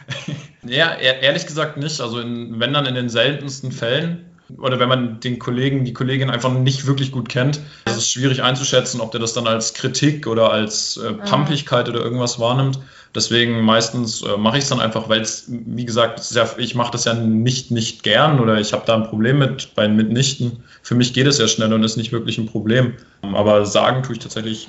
ja, 0.62 0.94
ehrlich 0.94 1.46
gesagt 1.46 1.76
nicht. 1.76 2.00
Also 2.00 2.20
in, 2.20 2.58
wenn 2.60 2.72
dann 2.72 2.86
in 2.86 2.94
den 2.94 3.08
seltensten 3.08 3.72
Fällen 3.72 4.26
oder 4.58 4.78
wenn 4.78 4.88
man 4.88 5.20
den 5.20 5.38
Kollegen, 5.38 5.84
die 5.84 5.92
Kollegin 5.92 6.30
einfach 6.30 6.52
nicht 6.52 6.86
wirklich 6.86 7.12
gut 7.12 7.28
kennt, 7.28 7.60
ist 7.86 7.96
es 7.96 8.10
schwierig 8.10 8.42
einzuschätzen, 8.42 9.00
ob 9.00 9.10
der 9.10 9.20
das 9.20 9.32
dann 9.32 9.46
als 9.46 9.74
Kritik 9.74 10.26
oder 10.26 10.50
als 10.50 10.96
äh, 10.96 11.08
ah. 11.08 11.24
Pampigkeit 11.24 11.88
oder 11.88 12.00
irgendwas 12.00 12.38
wahrnimmt. 12.38 12.78
Deswegen 13.14 13.62
meistens 13.62 14.22
äh, 14.22 14.36
mache 14.36 14.58
ich 14.58 14.64
es 14.64 14.70
dann 14.70 14.80
einfach, 14.80 15.08
weil 15.08 15.20
es, 15.20 15.44
wie 15.48 15.84
gesagt, 15.84 16.30
ja, 16.32 16.48
ich 16.56 16.74
mache 16.74 16.92
das 16.92 17.04
ja 17.04 17.14
nicht 17.14 17.70
nicht 17.70 18.02
gern 18.02 18.40
oder 18.40 18.58
ich 18.58 18.72
habe 18.72 18.84
da 18.86 18.94
ein 18.94 19.04
Problem 19.04 19.38
mit 19.38 19.74
bei 19.74 19.86
Mitnichten. 19.86 20.62
Für 20.82 20.94
mich 20.94 21.12
geht 21.12 21.26
es 21.26 21.38
ja 21.38 21.46
schnell 21.46 21.72
und 21.72 21.84
ist 21.84 21.96
nicht 21.96 22.12
wirklich 22.12 22.38
ein 22.38 22.46
Problem. 22.46 22.94
Aber 23.22 23.66
sagen 23.66 24.02
tue 24.02 24.14
ich 24.14 24.18
tatsächlich 24.18 24.68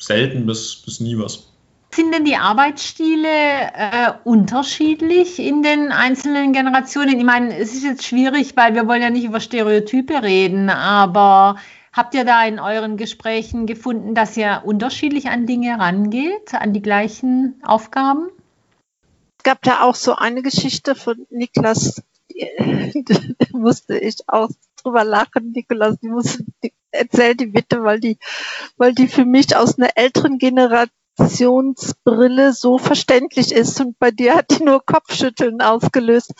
selten 0.00 0.46
bis, 0.46 0.82
bis 0.84 1.00
nie 1.00 1.18
was. 1.18 1.50
Sind 1.92 2.14
denn 2.14 2.24
die 2.24 2.36
Arbeitsstile 2.36 3.28
äh, 3.28 4.12
unterschiedlich 4.22 5.40
in 5.40 5.62
den 5.62 5.90
einzelnen 5.90 6.52
Generationen? 6.52 7.18
Ich 7.18 7.24
meine, 7.24 7.56
es 7.56 7.74
ist 7.74 7.82
jetzt 7.82 8.06
schwierig, 8.06 8.56
weil 8.56 8.74
wir 8.74 8.86
wollen 8.86 9.02
ja 9.02 9.10
nicht 9.10 9.24
über 9.24 9.40
Stereotype 9.40 10.22
reden, 10.22 10.70
aber 10.70 11.56
habt 11.92 12.14
ihr 12.14 12.24
da 12.24 12.44
in 12.44 12.60
euren 12.60 12.96
Gesprächen 12.96 13.66
gefunden, 13.66 14.14
dass 14.14 14.36
ihr 14.36 14.62
unterschiedlich 14.64 15.30
an 15.30 15.46
Dinge 15.46 15.78
rangeht, 15.80 16.54
an 16.54 16.72
die 16.72 16.82
gleichen 16.82 17.60
Aufgaben? 17.64 18.28
Es 19.38 19.42
gab 19.42 19.62
da 19.62 19.82
auch 19.82 19.96
so 19.96 20.14
eine 20.14 20.42
Geschichte 20.42 20.94
von 20.94 21.26
Niklas, 21.30 22.02
da 22.28 23.14
musste 23.52 23.98
ich 23.98 24.16
auch 24.28 24.50
drüber 24.82 25.04
lachen, 25.04 25.52
Niklas, 25.52 25.98
die 26.00 26.08
musste, 26.08 26.44
erzähl 26.90 27.34
die 27.34 27.46
bitte, 27.46 27.82
weil 27.82 28.00
die, 28.00 28.18
weil 28.76 28.94
die 28.94 29.08
für 29.08 29.24
mich 29.24 29.56
aus 29.56 29.78
einer 29.78 29.96
älteren 29.96 30.38
Generationsbrille 30.38 32.52
so 32.52 32.78
verständlich 32.78 33.52
ist 33.52 33.80
und 33.80 33.98
bei 33.98 34.10
dir 34.10 34.36
hat 34.36 34.50
die 34.50 34.64
nur 34.64 34.84
Kopfschütteln 34.84 35.60
ausgelöst. 35.60 36.32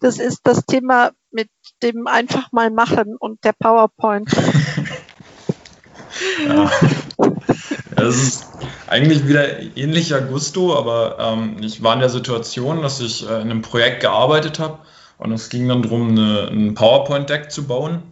Das 0.00 0.18
ist 0.18 0.40
das 0.44 0.66
Thema 0.66 1.12
mit 1.30 1.48
dem 1.82 2.06
einfach 2.06 2.52
mal 2.52 2.70
machen 2.70 3.16
und 3.18 3.44
der 3.44 3.52
PowerPoint. 3.52 4.30
Ja. 6.46 6.70
Es 7.96 8.16
ist 8.16 8.46
eigentlich 8.88 9.28
wieder 9.28 9.60
ähnlicher 9.76 10.20
Gusto, 10.20 10.76
aber 10.76 11.18
ähm, 11.18 11.56
ich 11.60 11.82
war 11.82 11.94
in 11.94 12.00
der 12.00 12.08
Situation, 12.08 12.82
dass 12.82 13.00
ich 13.00 13.28
äh, 13.28 13.40
in 13.40 13.50
einem 13.50 13.62
Projekt 13.62 14.00
gearbeitet 14.00 14.58
habe 14.58 14.78
und 15.20 15.32
es 15.32 15.50
ging 15.50 15.68
dann 15.68 15.82
darum, 15.82 16.10
eine, 16.10 16.48
ein 16.50 16.74
PowerPoint-Deck 16.74 17.50
zu 17.50 17.66
bauen. 17.66 18.02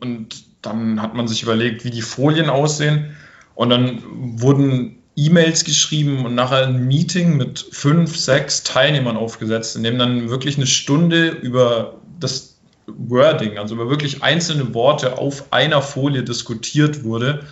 Und 0.00 0.44
dann 0.62 1.00
hat 1.00 1.14
man 1.14 1.28
sich 1.28 1.42
überlegt, 1.42 1.84
wie 1.84 1.90
die 1.90 2.02
Folien 2.02 2.50
aussehen. 2.50 3.16
Und 3.54 3.70
dann 3.70 4.02
wurden 4.40 4.98
E-Mails 5.14 5.64
geschrieben 5.64 6.26
und 6.26 6.34
nachher 6.34 6.66
ein 6.66 6.86
Meeting 6.88 7.36
mit 7.36 7.64
fünf, 7.70 8.16
sechs 8.16 8.64
Teilnehmern 8.64 9.16
aufgesetzt, 9.16 9.76
in 9.76 9.84
dem 9.84 9.96
dann 9.96 10.28
wirklich 10.28 10.56
eine 10.56 10.66
Stunde 10.66 11.28
über 11.28 12.00
das 12.18 12.58
Wording, 12.86 13.58
also 13.58 13.76
über 13.76 13.88
wirklich 13.88 14.24
einzelne 14.24 14.74
Worte 14.74 15.18
auf 15.18 15.52
einer 15.52 15.80
Folie 15.82 16.24
diskutiert 16.24 17.04
wurde. 17.04 17.44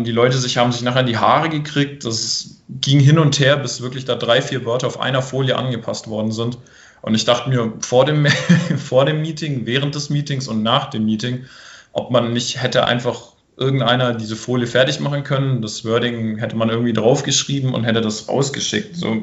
Und 0.00 0.06
die 0.06 0.12
Leute 0.12 0.38
sich, 0.38 0.56
haben 0.56 0.72
sich 0.72 0.80
nachher 0.80 1.02
in 1.02 1.06
die 1.08 1.18
Haare 1.18 1.50
gekriegt. 1.50 2.06
Das 2.06 2.62
ging 2.80 3.00
hin 3.00 3.18
und 3.18 3.38
her, 3.38 3.58
bis 3.58 3.82
wirklich 3.82 4.06
da 4.06 4.14
drei, 4.14 4.40
vier 4.40 4.64
Wörter 4.64 4.86
auf 4.86 4.98
einer 4.98 5.20
Folie 5.20 5.58
angepasst 5.58 6.08
worden 6.08 6.32
sind. 6.32 6.56
Und 7.02 7.14
ich 7.14 7.26
dachte 7.26 7.50
mir 7.50 7.74
vor 7.80 8.06
dem, 8.06 8.26
vor 8.78 9.04
dem 9.04 9.20
Meeting, 9.20 9.66
während 9.66 9.94
des 9.94 10.08
Meetings 10.08 10.48
und 10.48 10.62
nach 10.62 10.88
dem 10.88 11.04
Meeting, 11.04 11.44
ob 11.92 12.10
man 12.10 12.32
nicht 12.32 12.62
hätte 12.62 12.86
einfach 12.86 13.34
irgendeiner 13.58 14.14
diese 14.14 14.36
Folie 14.36 14.66
fertig 14.66 15.00
machen 15.00 15.22
können. 15.22 15.60
Das 15.60 15.84
Wording 15.84 16.38
hätte 16.38 16.56
man 16.56 16.70
irgendwie 16.70 16.94
draufgeschrieben 16.94 17.74
und 17.74 17.84
hätte 17.84 18.00
das 18.00 18.26
rausgeschickt. 18.26 18.96
So 18.96 19.18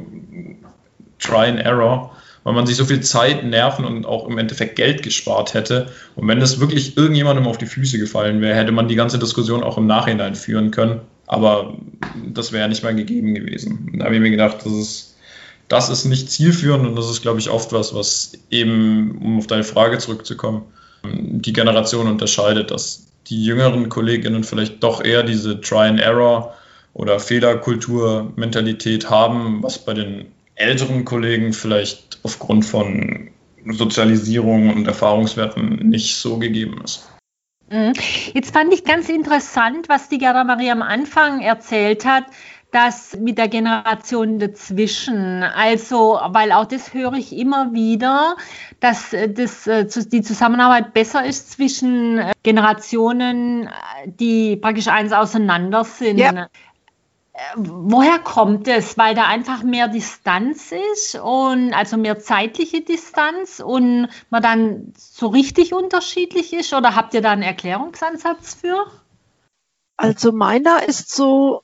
Try 1.18 1.48
and 1.48 1.60
Error, 1.60 2.16
weil 2.48 2.54
man 2.54 2.66
sich 2.66 2.78
so 2.78 2.86
viel 2.86 3.02
Zeit, 3.02 3.44
Nerven 3.44 3.84
und 3.84 4.06
auch 4.06 4.26
im 4.26 4.38
Endeffekt 4.38 4.78
Geld 4.78 5.04
gespart 5.04 5.54
hätte. 5.54 5.88
Und 6.16 6.30
wenn 6.30 6.40
das 6.40 6.62
wirklich 6.62 6.96
irgendjemandem 6.96 7.46
auf 7.46 7.58
die 7.58 7.66
Füße 7.66 8.00
gefallen 8.00 8.40
wäre, 8.40 8.56
hätte 8.56 8.72
man 8.72 8.88
die 8.88 8.96
ganze 8.96 9.20
Diskussion 9.20 9.64
auch 9.64 9.78
im 9.78 9.86
Nachhinein 9.86 10.34
führen 10.34 10.72
können. 10.72 11.02
Aber 11.26 11.76
das 12.26 12.54
wäre 12.54 12.70
nicht 12.70 12.84
mal 12.84 12.96
gegeben 12.96 13.36
gewesen. 13.36 13.92
Da 13.96 14.06
habe 14.06 14.16
ich 14.16 14.22
mir 14.22 14.32
gedacht, 14.32 14.60
das 14.64 14.72
ist, 14.72 15.18
das 15.68 15.90
ist 15.90 16.06
nicht 16.06 16.32
zielführend 16.32 16.88
und 16.88 16.96
das 16.96 17.10
ist, 17.10 17.22
glaube 17.22 17.40
ich, 17.40 17.50
oft 17.50 17.74
was, 17.74 17.94
was 17.94 18.32
eben, 18.50 19.18
um 19.22 19.40
auf 19.40 19.48
deine 19.48 19.66
Frage 19.66 19.98
zurückzukommen, 19.98 20.62
die 21.04 21.52
Generation 21.52 22.08
unterscheidet, 22.08 22.72
dass 22.72 23.08
die 23.28 23.44
jüngeren 23.44 23.90
Kolleginnen 23.90 24.46
vielleicht 24.46 24.82
doch 24.82 25.04
eher 25.04 25.24
diese 25.24 25.60
Try-and-Error 25.60 26.56
oder 26.94 27.20
Fehlerkultur-Mentalität 27.20 29.10
haben, 29.10 29.62
was 29.62 29.80
bei 29.80 29.94
den 29.94 30.28
älteren 30.58 31.06
Kollegen 31.06 31.54
vielleicht 31.54 32.20
aufgrund 32.24 32.66
von 32.66 33.30
Sozialisierung 33.66 34.74
und 34.74 34.88
Erfahrungswerten 34.88 35.90
nicht 35.90 36.16
so 36.16 36.38
gegeben 36.40 36.82
ist. 36.84 37.08
Mhm. 37.70 37.94
Jetzt 38.34 38.54
fand 38.54 38.74
ich 38.74 38.84
ganz 38.84 39.10
interessant, 39.10 39.90
was 39.90 40.10
die 40.10 40.18
Gerda 40.18 40.44
Maria 40.44 40.72
am 40.72 40.82
Anfang 40.82 41.42
erzählt 41.42 42.06
hat, 42.06 42.24
dass 42.72 43.16
mit 43.18 43.38
der 43.38 43.48
Generation 43.48 44.40
dazwischen, 44.40 45.42
also, 45.44 46.20
weil 46.28 46.52
auch 46.52 46.66
das 46.66 46.94
höre 46.94 47.14
ich 47.14 47.36
immer 47.36 47.74
wieder, 47.74 48.36
dass 48.82 49.14
äh, 49.14 49.30
das, 49.30 49.68
äh, 49.68 49.86
die 49.86 50.22
Zusammenarbeit 50.22 50.94
besser 50.94 51.26
ist 51.26 51.52
zwischen 51.52 52.18
äh, 52.18 52.34
Generationen, 52.44 53.70
die 54.06 54.58
praktisch 54.58 54.90
eins 54.90 55.14
auseinander 55.14 55.86
sind. 55.86 56.18
Ja. 56.18 56.50
Woher 57.56 58.18
kommt 58.20 58.68
es? 58.68 58.98
Weil 58.98 59.14
da 59.14 59.26
einfach 59.28 59.62
mehr 59.62 59.88
Distanz 59.88 60.72
ist 60.94 61.16
und 61.16 61.74
also 61.74 61.98
mehr 61.98 62.20
zeitliche 62.20 62.82
Distanz 62.82 63.60
und 63.60 64.10
man 64.30 64.42
dann 64.42 64.94
so 64.98 65.28
richtig 65.28 65.74
unterschiedlich 65.74 66.54
ist? 66.54 66.74
Oder 66.74 66.96
habt 66.96 67.14
ihr 67.14 67.22
da 67.22 67.32
einen 67.32 67.44
Erklärungsansatz 67.44 68.56
für? 68.56 68.88
Also 69.98 70.32
meiner 70.32 70.88
ist 70.88 71.16
so, 71.16 71.62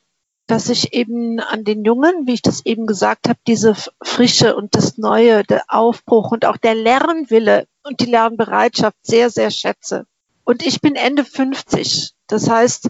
dass 0.48 0.70
ich 0.70 0.94
eben 0.94 1.39
an 1.39 1.63
den 1.63 1.84
Jungen, 1.86 2.27
wie 2.27 2.34
ich 2.34 2.42
das 2.42 2.65
eben 2.65 2.86
gesagt 2.86 3.27
habe, 3.27 3.39
diese 3.48 3.75
Frische 4.03 4.56
und 4.56 4.75
das 4.75 4.98
Neue, 4.98 5.44
der 5.44 5.63
Aufbruch 5.70 6.32
und 6.32 6.46
auch 6.46 6.58
der 6.58 6.75
Lernwille 6.75 7.68
und 7.84 8.00
die 8.00 8.06
Lernbereitschaft 8.06 8.98
sehr, 9.01 9.30
sehr 9.30 9.50
schätze. 9.50 10.06
Und 10.44 10.65
ich 10.65 10.82
bin 10.82 10.96
Ende 10.96 11.24
50. 11.24 12.12
Das 12.27 12.50
heißt, 12.50 12.89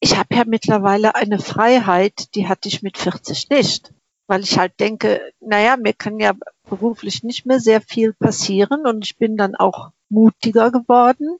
ich 0.00 0.16
habe 0.16 0.34
ja 0.34 0.44
mittlerweile 0.46 1.14
eine 1.14 1.38
Freiheit, 1.38 2.34
die 2.34 2.48
hatte 2.48 2.68
ich 2.68 2.82
mit 2.82 2.98
40 2.98 3.50
nicht. 3.50 3.92
Weil 4.26 4.42
ich 4.42 4.58
halt 4.58 4.78
denke, 4.78 5.32
naja, 5.40 5.76
mir 5.78 5.94
kann 5.94 6.20
ja 6.20 6.34
beruflich 6.68 7.22
nicht 7.22 7.46
mehr 7.46 7.60
sehr 7.60 7.80
viel 7.80 8.12
passieren 8.12 8.86
und 8.86 9.04
ich 9.04 9.16
bin 9.16 9.38
dann 9.38 9.56
auch 9.56 9.90
mutiger 10.10 10.70
geworden. 10.70 11.38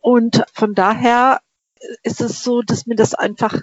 Und 0.00 0.42
von 0.52 0.74
daher 0.74 1.40
ist 2.02 2.20
es 2.22 2.42
so, 2.42 2.62
dass 2.62 2.86
mir 2.86 2.96
das 2.96 3.14
einfach 3.14 3.60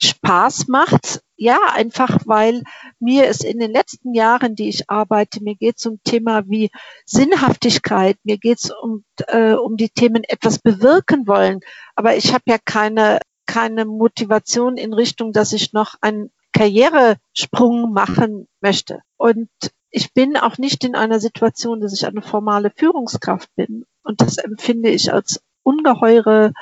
Spaß 0.00 0.68
macht. 0.68 1.22
Ja, 1.36 1.58
einfach 1.72 2.18
weil 2.26 2.62
mir 3.00 3.26
es 3.26 3.40
in 3.40 3.58
den 3.58 3.72
letzten 3.72 4.14
Jahren, 4.14 4.54
die 4.54 4.68
ich 4.68 4.88
arbeite, 4.88 5.42
mir 5.42 5.56
geht 5.56 5.78
es 5.78 5.86
um 5.86 5.98
Thema 6.04 6.44
wie 6.46 6.70
Sinnhaftigkeit, 7.04 8.16
mir 8.22 8.38
geht 8.38 8.58
es 8.58 8.70
um, 8.70 9.04
äh, 9.26 9.54
um 9.54 9.76
die 9.76 9.88
Themen 9.88 10.22
etwas 10.22 10.60
bewirken 10.60 11.26
wollen. 11.26 11.60
Aber 11.96 12.14
ich 12.16 12.32
habe 12.32 12.44
ja 12.46 12.58
keine, 12.64 13.18
keine 13.46 13.84
Motivation 13.84 14.76
in 14.76 14.92
Richtung, 14.92 15.32
dass 15.32 15.52
ich 15.52 15.72
noch 15.72 15.96
einen 16.00 16.30
Karrieresprung 16.52 17.92
machen 17.92 18.48
möchte. 18.60 19.00
Und 19.16 19.48
ich 19.90 20.12
bin 20.12 20.36
auch 20.36 20.58
nicht 20.58 20.84
in 20.84 20.94
einer 20.94 21.20
Situation, 21.20 21.80
dass 21.80 21.92
ich 21.92 22.06
eine 22.06 22.22
formale 22.22 22.70
Führungskraft 22.74 23.48
bin. 23.56 23.84
Und 24.02 24.20
das 24.20 24.38
empfinde 24.38 24.90
ich 24.90 25.12
als 25.12 25.42
ungeheure 25.62 26.52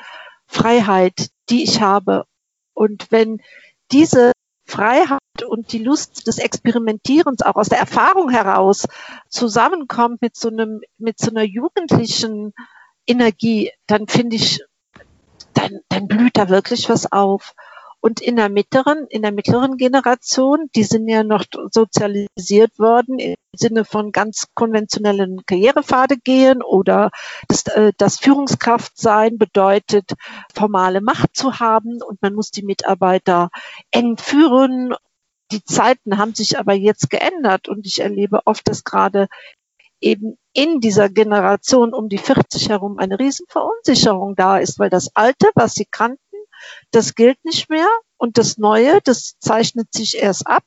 Freiheit, 0.47 1.29
die 1.49 1.63
ich 1.63 1.81
habe. 1.81 2.25
Und 2.73 3.11
wenn 3.11 3.41
diese 3.91 4.31
Freiheit 4.65 5.19
und 5.47 5.71
die 5.73 5.83
Lust 5.83 6.27
des 6.27 6.37
Experimentierens 6.37 7.41
auch 7.41 7.55
aus 7.55 7.69
der 7.69 7.79
Erfahrung 7.79 8.29
heraus 8.29 8.87
zusammenkommt 9.29 10.21
mit 10.21 10.35
so 10.35 10.49
einem, 10.49 10.81
mit 10.97 11.19
so 11.19 11.29
einer 11.29 11.43
jugendlichen 11.43 12.53
Energie, 13.05 13.71
dann 13.87 14.07
finde 14.07 14.35
ich, 14.35 14.63
dann, 15.61 15.79
dann 15.89 16.07
blüht 16.07 16.37
da 16.37 16.49
wirklich 16.49 16.89
was 16.89 17.11
auf. 17.11 17.53
Und 18.03 18.19
in 18.19 18.35
der 18.35 18.49
mittleren, 18.49 19.05
in 19.09 19.21
der 19.21 19.31
mittleren 19.31 19.77
Generation, 19.77 20.69
die 20.75 20.83
sind 20.83 21.07
ja 21.07 21.23
noch 21.23 21.45
sozialisiert 21.71 22.79
worden 22.79 23.19
im 23.19 23.35
Sinne 23.55 23.85
von 23.85 24.11
ganz 24.11 24.47
konventionellen 24.55 25.45
Karrierepfade 25.45 26.17
gehen 26.17 26.63
oder 26.63 27.11
das, 27.47 27.67
äh, 27.67 27.91
das 27.97 28.17
Führungskraft 28.17 28.97
sein 28.97 29.37
bedeutet, 29.37 30.13
formale 30.51 30.99
Macht 30.99 31.35
zu 31.35 31.59
haben 31.59 32.01
und 32.01 32.19
man 32.23 32.33
muss 32.33 32.49
die 32.49 32.63
Mitarbeiter 32.63 33.51
eng 33.91 34.17
führen. 34.17 34.95
Die 35.51 35.63
Zeiten 35.63 36.17
haben 36.17 36.33
sich 36.33 36.57
aber 36.57 36.73
jetzt 36.73 37.11
geändert 37.11 37.67
und 37.67 37.85
ich 37.85 37.99
erlebe 37.99 38.39
oft, 38.45 38.67
dass 38.67 38.83
gerade 38.83 39.27
eben 40.01 40.37
in 40.53 40.81
dieser 40.81 41.09
Generation 41.09 41.93
um 41.93 42.09
die 42.09 42.17
40 42.17 42.69
herum 42.69 42.97
eine 42.97 43.19
Riesenverunsicherung 43.19 44.35
da 44.35 44.57
ist, 44.57 44.79
weil 44.79 44.89
das 44.89 45.15
Alte, 45.15 45.49
was 45.55 45.73
sie 45.73 45.85
kannten, 45.85 46.19
das 46.91 47.15
gilt 47.15 47.43
nicht 47.45 47.69
mehr 47.69 47.87
und 48.17 48.37
das 48.37 48.57
Neue, 48.57 48.99
das 49.03 49.37
zeichnet 49.39 49.93
sich 49.93 50.17
erst 50.17 50.47
ab. 50.47 50.65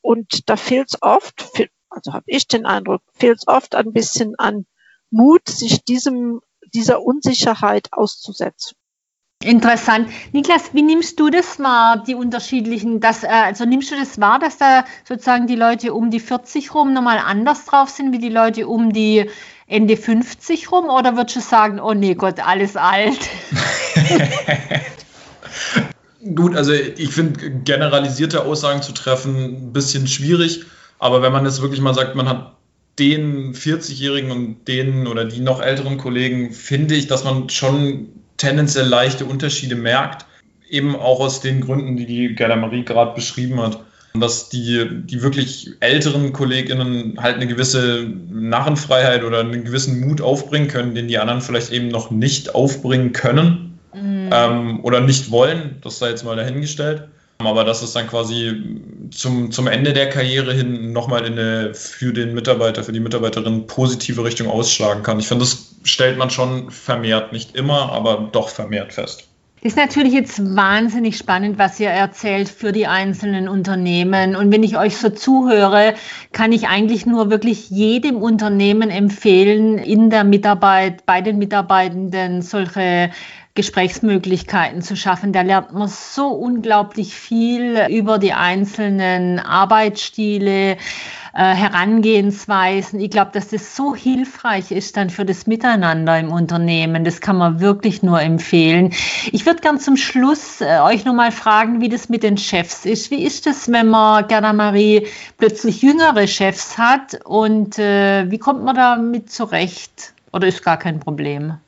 Und 0.00 0.48
da 0.48 0.56
fehlt 0.56 0.88
es 0.88 1.02
oft, 1.02 1.46
also 1.90 2.12
habe 2.12 2.24
ich 2.26 2.46
den 2.48 2.66
Eindruck, 2.66 3.02
fehlt 3.12 3.38
es 3.38 3.48
oft 3.48 3.74
ein 3.74 3.92
bisschen 3.92 4.34
an 4.36 4.66
Mut, 5.10 5.48
sich 5.48 5.84
diesem, 5.84 6.40
dieser 6.74 7.02
Unsicherheit 7.02 7.88
auszusetzen. 7.92 8.75
Interessant. 9.44 10.08
Niklas, 10.32 10.70
wie 10.72 10.82
nimmst 10.82 11.20
du 11.20 11.28
das 11.28 11.60
wahr, 11.60 12.02
die 12.04 12.14
unterschiedlichen, 12.14 13.00
das, 13.00 13.22
äh, 13.22 13.28
also 13.28 13.64
nimmst 13.64 13.90
du 13.90 13.94
das 13.94 14.18
wahr, 14.18 14.38
dass 14.38 14.56
da 14.56 14.84
sozusagen 15.06 15.46
die 15.46 15.56
Leute 15.56 15.92
um 15.92 16.10
die 16.10 16.20
40 16.20 16.74
rum 16.74 16.94
nochmal 16.94 17.18
anders 17.18 17.66
drauf 17.66 17.90
sind, 17.90 18.12
wie 18.12 18.18
die 18.18 18.30
Leute 18.30 18.66
um 18.66 18.92
die 18.92 19.28
Ende 19.66 19.96
50 19.96 20.72
rum? 20.72 20.86
Oder 20.86 21.16
würdest 21.16 21.36
du 21.36 21.40
sagen, 21.40 21.80
oh 21.80 21.92
nee 21.92 22.14
Gott, 22.14 22.40
alles 22.40 22.76
alt? 22.76 23.18
Gut, 26.34 26.56
also 26.56 26.72
ich 26.72 27.10
finde 27.10 27.50
generalisierte 27.62 28.42
Aussagen 28.42 28.82
zu 28.82 28.92
treffen 28.92 29.68
ein 29.68 29.72
bisschen 29.72 30.08
schwierig, 30.08 30.64
aber 30.98 31.22
wenn 31.22 31.32
man 31.32 31.44
jetzt 31.44 31.62
wirklich 31.62 31.80
mal 31.80 31.94
sagt, 31.94 32.16
man 32.16 32.28
hat 32.28 32.56
den 32.98 33.54
40-Jährigen 33.54 34.30
und 34.30 34.66
den 34.66 35.06
oder 35.06 35.26
die 35.26 35.40
noch 35.40 35.60
älteren 35.60 35.98
Kollegen, 35.98 36.52
finde 36.52 36.94
ich, 36.94 37.06
dass 37.06 37.22
man 37.22 37.50
schon 37.50 38.08
tendenziell 38.36 38.86
leichte 38.86 39.24
Unterschiede 39.24 39.76
merkt, 39.76 40.26
eben 40.68 40.96
auch 40.96 41.20
aus 41.20 41.40
den 41.40 41.60
Gründen, 41.60 41.96
die 41.96 42.06
die 42.06 42.34
Gerda 42.34 42.56
Marie 42.56 42.84
gerade 42.84 43.14
beschrieben 43.14 43.60
hat 43.60 43.80
dass 44.20 44.48
die, 44.48 44.88
die 44.90 45.22
wirklich 45.22 45.72
älteren 45.80 46.32
KollegInnen 46.32 47.18
halt 47.18 47.36
eine 47.36 47.46
gewisse 47.46 48.06
Narrenfreiheit 48.30 49.24
oder 49.24 49.40
einen 49.40 49.64
gewissen 49.64 50.00
Mut 50.00 50.20
aufbringen 50.20 50.68
können, 50.68 50.94
den 50.94 51.08
die 51.08 51.18
anderen 51.18 51.40
vielleicht 51.40 51.72
eben 51.72 51.88
noch 51.88 52.10
nicht 52.10 52.54
aufbringen 52.54 53.12
können 53.12 53.78
mhm. 53.94 54.30
ähm, 54.32 54.84
oder 54.84 55.00
nicht 55.00 55.30
wollen. 55.30 55.76
Das 55.82 55.98
sei 55.98 56.10
jetzt 56.10 56.24
mal 56.24 56.36
dahingestellt. 56.36 57.08
Aber 57.38 57.64
dass 57.64 57.82
es 57.82 57.92
dann 57.92 58.06
quasi 58.08 58.62
zum, 59.10 59.50
zum 59.52 59.66
Ende 59.66 59.92
der 59.92 60.08
Karriere 60.08 60.54
hin 60.54 60.92
nochmal 60.92 61.26
in 61.26 61.38
eine 61.38 61.74
für 61.74 62.12
den 62.12 62.34
Mitarbeiter, 62.34 62.82
für 62.82 62.92
die 62.92 63.00
Mitarbeiterin 63.00 63.66
positive 63.66 64.24
Richtung 64.24 64.48
ausschlagen 64.48 65.02
kann. 65.02 65.20
Ich 65.20 65.28
finde, 65.28 65.44
das 65.44 65.74
stellt 65.84 66.16
man 66.16 66.30
schon 66.30 66.70
vermehrt, 66.70 67.32
nicht 67.32 67.54
immer, 67.54 67.92
aber 67.92 68.30
doch 68.32 68.48
vermehrt 68.48 68.94
fest. 68.94 69.28
Das 69.62 69.72
ist 69.72 69.78
natürlich 69.78 70.12
jetzt 70.12 70.54
wahnsinnig 70.54 71.16
spannend, 71.16 71.58
was 71.58 71.80
ihr 71.80 71.88
erzählt 71.88 72.48
für 72.48 72.72
die 72.72 72.86
einzelnen 72.86 73.48
Unternehmen. 73.48 74.36
Und 74.36 74.52
wenn 74.52 74.62
ich 74.62 74.76
euch 74.76 74.96
so 74.98 75.08
zuhöre, 75.08 75.94
kann 76.32 76.52
ich 76.52 76.68
eigentlich 76.68 77.06
nur 77.06 77.30
wirklich 77.30 77.70
jedem 77.70 78.16
Unternehmen 78.16 78.90
empfehlen, 78.90 79.78
in 79.78 80.10
der 80.10 80.24
Mitarbeit, 80.24 81.06
bei 81.06 81.22
den 81.22 81.38
Mitarbeitenden 81.38 82.42
solche 82.42 83.10
Gesprächsmöglichkeiten 83.56 84.82
zu 84.82 84.94
schaffen. 84.94 85.32
Da 85.32 85.40
lernt 85.40 85.72
man 85.72 85.88
so 85.88 86.28
unglaublich 86.28 87.14
viel 87.14 87.86
über 87.88 88.18
die 88.18 88.34
einzelnen 88.34 89.40
Arbeitsstile, 89.40 90.76
äh, 91.36 91.54
Herangehensweisen. 91.54 92.98
Ich 92.98 93.10
glaube, 93.10 93.30
dass 93.32 93.48
das 93.48 93.76
so 93.76 93.94
hilfreich 93.94 94.70
ist 94.70 94.96
dann 94.96 95.10
für 95.10 95.26
das 95.26 95.46
Miteinander 95.46 96.18
im 96.18 96.32
Unternehmen. 96.32 97.04
Das 97.04 97.20
kann 97.20 97.36
man 97.36 97.60
wirklich 97.60 98.02
nur 98.02 98.22
empfehlen. 98.22 98.94
Ich 99.32 99.44
würde 99.44 99.60
gern 99.60 99.78
zum 99.78 99.98
Schluss 99.98 100.62
äh, 100.62 100.78
euch 100.80 101.04
nochmal 101.04 101.32
fragen, 101.32 101.82
wie 101.82 101.90
das 101.90 102.08
mit 102.08 102.22
den 102.22 102.38
Chefs 102.38 102.86
ist. 102.86 103.10
Wie 103.10 103.22
ist 103.22 103.44
das, 103.44 103.70
wenn 103.70 103.88
man, 103.88 104.26
Gerda 104.28 104.54
Marie, 104.54 105.06
plötzlich 105.36 105.82
jüngere 105.82 106.26
Chefs 106.26 106.78
hat 106.78 107.20
und 107.26 107.78
äh, 107.78 108.30
wie 108.30 108.38
kommt 108.38 108.64
man 108.64 108.74
damit 108.74 109.30
zurecht? 109.30 110.14
Oder 110.32 110.48
ist 110.48 110.64
gar 110.64 110.78
kein 110.78 111.00
Problem? 111.00 111.58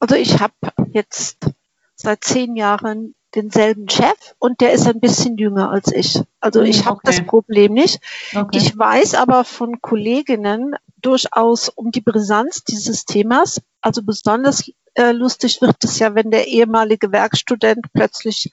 Also 0.00 0.16
ich 0.16 0.40
habe 0.40 0.52
jetzt 0.90 1.46
seit 1.94 2.24
zehn 2.24 2.56
Jahren 2.56 3.14
denselben 3.36 3.88
Chef 3.88 4.34
und 4.38 4.60
der 4.60 4.72
ist 4.72 4.86
ein 4.86 5.00
bisschen 5.00 5.36
jünger 5.36 5.70
als 5.70 5.92
ich. 5.92 6.20
Also 6.40 6.62
ich 6.62 6.86
habe 6.86 6.96
okay. 6.96 7.04
das 7.04 7.26
Problem 7.26 7.74
nicht. 7.74 8.00
Okay. 8.34 8.56
Ich 8.56 8.76
weiß 8.76 9.14
aber 9.14 9.44
von 9.44 9.80
Kolleginnen 9.80 10.74
durchaus 11.00 11.68
um 11.68 11.90
die 11.90 12.00
Brisanz 12.00 12.64
dieses 12.64 13.04
Themas. 13.04 13.60
Also 13.82 14.02
besonders 14.02 14.70
äh, 14.94 15.12
lustig 15.12 15.60
wird 15.60 15.84
es 15.84 15.98
ja, 15.98 16.14
wenn 16.14 16.30
der 16.30 16.48
ehemalige 16.48 17.12
Werkstudent 17.12 17.86
plötzlich 17.92 18.50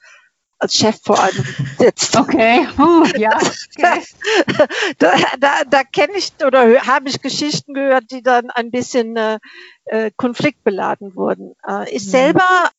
als 0.58 0.74
Chef 0.74 0.96
vor 1.02 1.22
einem 1.22 1.44
sitzt. 1.78 2.16
Okay, 2.16 2.66
uh, 2.78 3.04
ja. 3.16 3.36
Okay. 3.76 4.02
da 4.98 5.12
da, 5.38 5.64
da 5.68 5.82
kenne 5.82 6.14
ich 6.16 6.32
oder 6.44 6.86
habe 6.86 7.08
ich 7.08 7.20
Geschichten 7.20 7.74
gehört, 7.74 8.10
die 8.10 8.22
dann 8.22 8.50
ein 8.50 8.70
bisschen 8.70 9.16
äh, 9.16 9.38
äh 9.86 10.10
konfliktbeladen 10.16 11.16
wurden. 11.16 11.54
Äh, 11.66 11.90
ich 11.90 12.06
mhm. 12.06 12.10
selber 12.10 12.70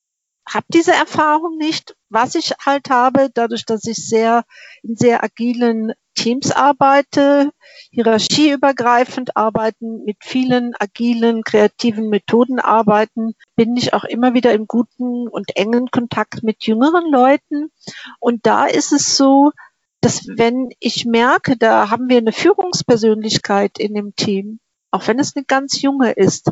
habe 0.47 0.65
diese 0.73 0.93
Erfahrung 0.93 1.57
nicht. 1.57 1.95
Was 2.09 2.35
ich 2.35 2.53
halt 2.63 2.89
habe, 2.89 3.29
dadurch, 3.33 3.65
dass 3.65 3.85
ich 3.85 3.97
sehr 3.97 4.43
in 4.83 4.95
sehr 4.95 5.23
agilen 5.23 5.93
Teams 6.13 6.51
arbeite, 6.51 7.51
hierarchieübergreifend 7.91 9.35
arbeiten, 9.35 10.05
mit 10.05 10.17
vielen 10.21 10.73
agilen, 10.79 11.43
kreativen 11.43 12.09
Methoden 12.09 12.59
arbeiten, 12.59 13.33
bin 13.55 13.75
ich 13.75 13.93
auch 13.93 14.05
immer 14.05 14.33
wieder 14.33 14.53
im 14.53 14.65
guten 14.65 15.27
und 15.27 15.57
engen 15.57 15.91
Kontakt 15.91 16.41
mit 16.41 16.65
jüngeren 16.65 17.11
Leuten. 17.11 17.71
Und 18.19 18.45
da 18.45 18.65
ist 18.65 18.93
es 18.93 19.17
so, 19.17 19.51
dass 19.99 20.25
wenn 20.27 20.69
ich 20.79 21.05
merke, 21.05 21.57
da 21.57 21.89
haben 21.89 22.09
wir 22.09 22.17
eine 22.17 22.31
Führungspersönlichkeit 22.31 23.77
in 23.77 23.93
dem 23.93 24.15
Team, 24.15 24.59
auch 24.91 25.07
wenn 25.07 25.19
es 25.19 25.35
eine 25.35 25.43
ganz 25.45 25.81
junge 25.81 26.11
ist, 26.11 26.51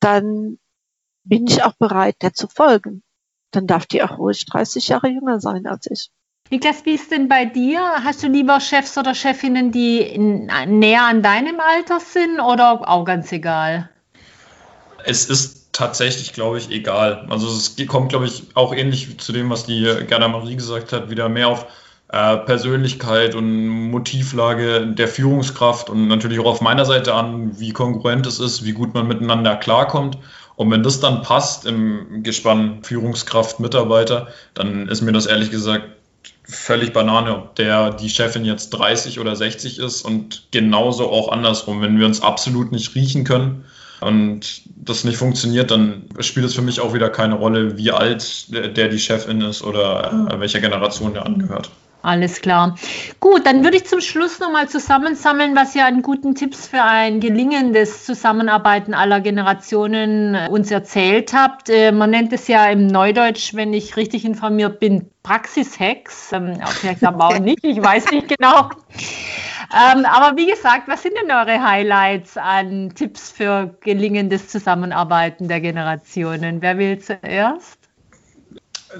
dann 0.00 0.58
bin 1.28 1.46
ich 1.46 1.62
auch 1.62 1.74
bereit, 1.74 2.16
der 2.22 2.32
zu 2.32 2.48
folgen. 2.48 3.02
Dann 3.50 3.66
darf 3.66 3.86
die 3.86 4.02
auch 4.02 4.18
ruhig 4.18 4.44
30 4.46 4.88
Jahre 4.88 5.08
jünger 5.08 5.40
sein 5.40 5.66
als 5.66 5.86
ich. 5.90 6.10
Niklas, 6.50 6.84
wie 6.84 6.94
ist 6.94 7.10
denn 7.10 7.28
bei 7.28 7.44
dir? 7.44 7.80
Hast 8.04 8.22
du 8.22 8.28
lieber 8.28 8.58
Chefs 8.60 8.96
oder 8.96 9.14
Chefinnen, 9.14 9.70
die 9.70 10.00
in, 10.00 10.46
näher 10.66 11.02
an 11.02 11.22
deinem 11.22 11.60
Alter 11.60 12.00
sind 12.00 12.40
oder 12.40 12.88
auch 12.88 13.04
ganz 13.04 13.30
egal? 13.32 13.90
Es 15.04 15.26
ist 15.28 15.72
tatsächlich, 15.72 16.32
glaube 16.32 16.58
ich, 16.58 16.70
egal. 16.70 17.26
Also 17.28 17.48
es 17.48 17.76
kommt, 17.86 18.08
glaube 18.08 18.26
ich, 18.26 18.44
auch 18.54 18.74
ähnlich 18.74 19.18
zu 19.18 19.32
dem, 19.32 19.50
was 19.50 19.64
die 19.64 19.82
Gerda 20.08 20.28
Marie 20.28 20.56
gesagt 20.56 20.92
hat, 20.92 21.10
wieder 21.10 21.28
mehr 21.28 21.48
auf 21.48 21.66
äh, 22.08 22.38
Persönlichkeit 22.38 23.34
und 23.34 23.68
Motivlage 23.68 24.86
der 24.86 25.08
Führungskraft 25.08 25.90
und 25.90 26.08
natürlich 26.08 26.40
auch 26.40 26.46
auf 26.46 26.62
meiner 26.62 26.86
Seite 26.86 27.14
an, 27.14 27.60
wie 27.60 27.72
kongruent 27.72 28.26
es 28.26 28.40
ist, 28.40 28.64
wie 28.64 28.72
gut 28.72 28.94
man 28.94 29.06
miteinander 29.06 29.56
klarkommt. 29.56 30.16
Und 30.58 30.72
wenn 30.72 30.82
das 30.82 30.98
dann 30.98 31.22
passt 31.22 31.66
im 31.66 32.24
Gespann 32.24 32.82
Führungskraft, 32.82 33.60
Mitarbeiter, 33.60 34.26
dann 34.54 34.88
ist 34.88 35.02
mir 35.02 35.12
das 35.12 35.26
ehrlich 35.26 35.52
gesagt 35.52 35.84
völlig 36.42 36.92
Banane, 36.92 37.36
ob 37.36 37.54
der 37.54 37.90
die 37.90 38.08
Chefin 38.10 38.44
jetzt 38.44 38.70
30 38.70 39.20
oder 39.20 39.36
60 39.36 39.78
ist 39.78 40.02
und 40.02 40.48
genauso 40.50 41.12
auch 41.12 41.30
andersrum. 41.30 41.80
Wenn 41.80 42.00
wir 42.00 42.06
uns 42.06 42.22
absolut 42.22 42.72
nicht 42.72 42.96
riechen 42.96 43.22
können 43.22 43.66
und 44.00 44.62
das 44.74 45.04
nicht 45.04 45.16
funktioniert, 45.16 45.70
dann 45.70 46.06
spielt 46.18 46.46
es 46.46 46.54
für 46.54 46.62
mich 46.62 46.80
auch 46.80 46.92
wieder 46.92 47.08
keine 47.08 47.36
Rolle, 47.36 47.78
wie 47.78 47.92
alt 47.92 48.52
der 48.52 48.88
die 48.88 48.98
Chefin 48.98 49.42
ist 49.42 49.62
oder 49.62 50.28
äh, 50.28 50.40
welcher 50.40 50.58
Generation 50.58 51.14
der 51.14 51.24
angehört. 51.24 51.70
Alles 52.08 52.40
klar. 52.40 52.74
Gut, 53.20 53.44
dann 53.44 53.62
würde 53.64 53.76
ich 53.76 53.84
zum 53.84 54.00
Schluss 54.00 54.38
nochmal 54.38 54.66
zusammensammeln, 54.66 55.54
was 55.54 55.74
ihr 55.74 55.84
an 55.84 56.00
guten 56.00 56.34
Tipps 56.34 56.66
für 56.66 56.82
ein 56.82 57.20
gelingendes 57.20 58.06
Zusammenarbeiten 58.06 58.94
aller 58.94 59.20
Generationen 59.20 60.34
äh, 60.34 60.48
uns 60.50 60.70
erzählt 60.70 61.34
habt. 61.34 61.68
Äh, 61.68 61.92
man 61.92 62.08
nennt 62.08 62.32
es 62.32 62.48
ja 62.48 62.64
im 62.70 62.86
Neudeutsch, 62.86 63.52
wenn 63.52 63.74
ich 63.74 63.98
richtig 63.98 64.24
informiert 64.24 64.80
bin, 64.80 65.10
Praxishacks. 65.22 66.32
Ähm, 66.32 66.58
vielleicht 66.80 67.04
aber 67.04 67.26
auch 67.26 67.38
nicht, 67.40 67.62
ich 67.62 67.82
weiß 67.82 68.10
nicht 68.10 68.28
genau. 68.28 68.70
Ähm, 69.70 70.06
aber 70.06 70.34
wie 70.38 70.46
gesagt, 70.46 70.88
was 70.88 71.02
sind 71.02 71.12
denn 71.22 71.30
eure 71.30 71.62
Highlights 71.62 72.38
an 72.38 72.94
Tipps 72.94 73.30
für 73.30 73.76
gelingendes 73.82 74.48
Zusammenarbeiten 74.48 75.46
der 75.46 75.60
Generationen? 75.60 76.62
Wer 76.62 76.78
will 76.78 77.00
zuerst? 77.00 77.77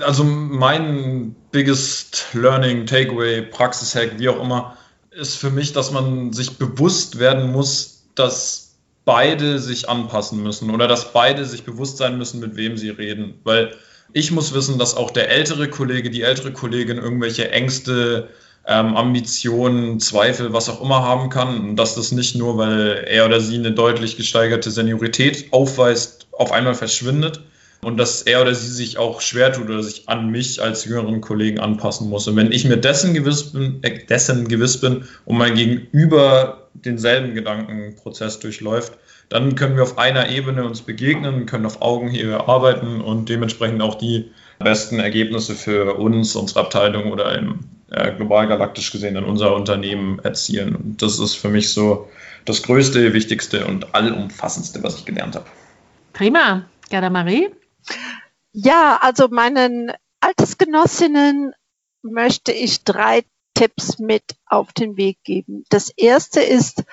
Also 0.00 0.22
mein 0.24 1.34
biggest 1.50 2.26
learning, 2.34 2.86
Takeaway, 2.86 3.42
Praxishack, 3.42 4.18
wie 4.18 4.28
auch 4.28 4.42
immer, 4.42 4.76
ist 5.10 5.36
für 5.36 5.50
mich, 5.50 5.72
dass 5.72 5.90
man 5.90 6.32
sich 6.32 6.58
bewusst 6.58 7.18
werden 7.18 7.50
muss, 7.52 8.04
dass 8.14 8.74
beide 9.04 9.58
sich 9.58 9.88
anpassen 9.88 10.42
müssen 10.42 10.70
oder 10.70 10.86
dass 10.86 11.12
beide 11.12 11.44
sich 11.46 11.64
bewusst 11.64 11.96
sein 11.96 12.18
müssen, 12.18 12.40
mit 12.40 12.56
wem 12.56 12.76
sie 12.76 12.90
reden. 12.90 13.40
Weil 13.44 13.74
ich 14.12 14.30
muss 14.30 14.52
wissen, 14.52 14.78
dass 14.78 14.94
auch 14.94 15.10
der 15.10 15.30
ältere 15.30 15.68
Kollege, 15.68 16.10
die 16.10 16.22
ältere 16.22 16.52
Kollegin 16.52 16.98
irgendwelche 16.98 17.50
Ängste, 17.50 18.28
ähm, 18.66 18.96
Ambitionen, 18.96 19.98
Zweifel, 19.98 20.52
was 20.52 20.68
auch 20.68 20.82
immer 20.82 21.02
haben 21.02 21.30
kann. 21.30 21.58
Und 21.70 21.76
dass 21.76 21.94
das 21.94 22.12
nicht 22.12 22.36
nur, 22.36 22.58
weil 22.58 23.04
er 23.08 23.24
oder 23.24 23.40
sie 23.40 23.56
eine 23.56 23.72
deutlich 23.72 24.16
gesteigerte 24.16 24.70
Seniorität 24.70 25.52
aufweist, 25.52 26.26
auf 26.32 26.52
einmal 26.52 26.74
verschwindet, 26.74 27.40
und 27.82 27.96
dass 27.96 28.22
er 28.22 28.42
oder 28.42 28.54
sie 28.54 28.72
sich 28.72 28.98
auch 28.98 29.20
schwer 29.20 29.52
tut 29.52 29.68
oder 29.68 29.82
sich 29.82 30.08
an 30.08 30.30
mich 30.30 30.60
als 30.60 30.84
jüngeren 30.84 31.20
Kollegen 31.20 31.60
anpassen 31.60 32.08
muss. 32.08 32.26
Und 32.26 32.36
wenn 32.36 32.50
ich 32.50 32.64
mir 32.64 32.76
dessen 32.76 33.14
gewiss 33.14 33.52
bin, 33.52 33.78
äh, 33.82 34.04
dessen 34.04 34.48
gewiss 34.48 34.80
bin 34.80 35.04
und 35.24 35.38
mein 35.38 35.54
Gegenüber 35.54 36.68
denselben 36.74 37.34
Gedankenprozess 37.34 38.40
durchläuft, 38.40 38.94
dann 39.28 39.54
können 39.54 39.76
wir 39.76 39.82
auf 39.82 39.98
einer 39.98 40.30
Ebene 40.30 40.64
uns 40.64 40.82
begegnen, 40.82 41.46
können 41.46 41.66
auf 41.66 41.82
Augenhöhe 41.82 42.48
arbeiten 42.48 43.00
und 43.00 43.28
dementsprechend 43.28 43.82
auch 43.82 43.94
die 43.96 44.30
besten 44.58 44.98
Ergebnisse 44.98 45.54
für 45.54 45.94
uns, 45.94 46.34
unsere 46.34 46.60
Abteilung 46.60 47.12
oder 47.12 47.36
im, 47.36 47.60
äh, 47.90 48.12
global 48.12 48.48
galaktisch 48.48 48.90
gesehen 48.90 49.16
in 49.16 49.24
unser 49.24 49.54
Unternehmen 49.54 50.18
erzielen. 50.20 50.74
Und 50.74 51.02
das 51.02 51.20
ist 51.20 51.34
für 51.34 51.48
mich 51.48 51.72
so 51.72 52.08
das 52.44 52.62
Größte, 52.62 53.12
Wichtigste 53.12 53.66
und 53.66 53.94
allumfassendste, 53.94 54.82
was 54.82 54.96
ich 54.96 55.04
gelernt 55.04 55.36
habe. 55.36 55.46
Prima. 56.12 56.64
Gerda 56.88 57.10
Marie? 57.10 57.48
Ja, 58.52 58.98
also 59.00 59.28
meinen 59.28 59.92
Altersgenossinnen 60.20 61.52
möchte 62.02 62.52
ich 62.52 62.84
drei 62.84 63.24
Tipps 63.54 63.98
mit 63.98 64.22
auf 64.46 64.72
den 64.72 64.96
Weg 64.96 65.18
geben. 65.24 65.64
Das 65.68 65.90
erste 65.90 66.40
ist, 66.40 66.84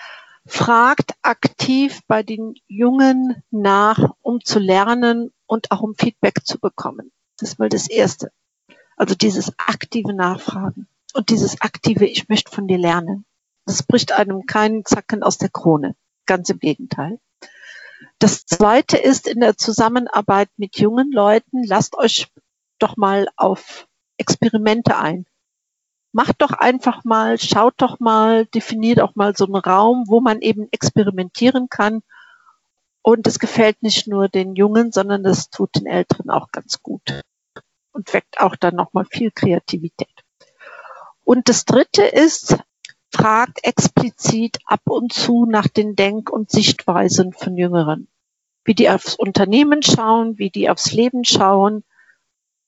fragt 0.45 1.13
aktiv 1.21 2.01
bei 2.07 2.23
den 2.23 2.55
Jungen 2.67 3.43
nach, 3.51 4.15
um 4.21 4.43
zu 4.43 4.59
lernen 4.59 5.31
und 5.47 5.71
auch 5.71 5.81
um 5.81 5.95
Feedback 5.95 6.45
zu 6.45 6.59
bekommen. 6.59 7.11
Das 7.37 7.49
ist 7.49 7.59
mal 7.59 7.69
das 7.69 7.87
erste. 7.87 8.31
Also 8.95 9.15
dieses 9.15 9.51
aktive 9.57 10.13
Nachfragen 10.13 10.87
und 11.13 11.29
dieses 11.29 11.61
aktive, 11.61 12.05
ich 12.05 12.29
möchte 12.29 12.51
von 12.51 12.67
dir 12.67 12.77
lernen. 12.77 13.25
Das 13.65 13.83
bricht 13.83 14.11
einem 14.11 14.45
keinen 14.45 14.85
Zacken 14.85 15.23
aus 15.23 15.37
der 15.37 15.49
Krone. 15.49 15.95
Ganz 16.25 16.49
im 16.49 16.59
Gegenteil. 16.59 17.19
Das 18.19 18.45
zweite 18.45 18.97
ist 18.97 19.27
in 19.27 19.39
der 19.39 19.57
Zusammenarbeit 19.57 20.49
mit 20.57 20.79
jungen 20.79 21.11
Leuten, 21.11 21.63
lasst 21.63 21.95
euch 21.97 22.27
doch 22.79 22.97
mal 22.97 23.27
auf 23.35 23.87
Experimente 24.17 24.97
ein. 24.97 25.25
Macht 26.11 26.41
doch 26.41 26.51
einfach 26.51 27.03
mal, 27.03 27.37
schaut 27.37 27.73
doch 27.77 27.99
mal, 27.99 28.45
definiert 28.45 29.01
auch 29.01 29.15
mal 29.15 29.35
so 29.35 29.45
einen 29.45 29.55
Raum, 29.55 30.05
wo 30.07 30.21
man 30.21 30.41
eben 30.41 30.67
experimentieren 30.71 31.67
kann. 31.69 32.01
Und 33.01 33.27
es 33.27 33.37
gefällt 33.37 33.83
nicht 33.83 34.07
nur 34.07 34.29
den 34.29 34.55
Jungen, 34.55 34.91
sondern 34.91 35.23
das 35.23 35.49
tut 35.49 35.75
den 35.75 35.85
Älteren 35.85 36.29
auch 36.29 36.51
ganz 36.51 36.81
gut 36.81 37.21
und 37.91 38.13
weckt 38.13 38.39
auch 38.39 38.55
dann 38.55 38.75
nochmal 38.75 39.05
viel 39.05 39.31
Kreativität. 39.31 40.23
Und 41.23 41.49
das 41.49 41.65
dritte 41.65 42.03
ist, 42.03 42.57
fragt 43.15 43.63
explizit 43.63 44.57
ab 44.65 44.81
und 44.85 45.13
zu 45.13 45.45
nach 45.45 45.67
den 45.67 45.95
Denk- 45.95 46.29
und 46.29 46.51
Sichtweisen 46.51 47.31
von 47.31 47.55
Jüngeren. 47.55 48.07
Wie 48.65 48.75
die 48.75 48.89
aufs 48.89 49.15
Unternehmen 49.15 49.81
schauen, 49.83 50.37
wie 50.37 50.49
die 50.49 50.69
aufs 50.69 50.91
Leben 50.91 51.23
schauen. 51.23 51.83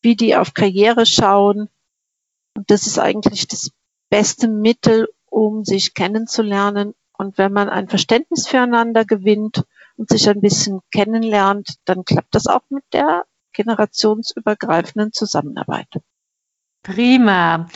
wie 0.02 0.16
die 0.16 0.36
auf 0.36 0.54
Karriere 0.54 1.06
schauen. 1.06 1.70
Und 2.56 2.70
das 2.70 2.88
ist 2.88 3.00
eigentlich 3.00 3.48
das 3.48 3.72
beste 4.10 4.48
Mittel, 4.48 5.10
um 5.30 5.66
sich 5.66 5.94
kennenzulernen. 5.94 6.94
Und 7.18 7.38
wenn 7.38 7.52
man 7.52 7.68
ein 7.68 7.90
Verständnis 7.90 8.48
füreinander 8.48 9.06
gewinnt 9.06 9.66
und 9.98 10.10
sich 10.10 10.30
ein 10.30 10.40
bisschen 10.40 10.80
kennenlernt, 10.92 11.68
dann 11.86 12.06
klappt 12.06 12.36
das 12.36 12.48
auch 12.48 12.62
mit 12.70 12.84
der 12.94 13.26
generationsübergreifenden 13.54 15.12
Zusammenarbeit. 15.14 15.90
Prima. 16.84 17.68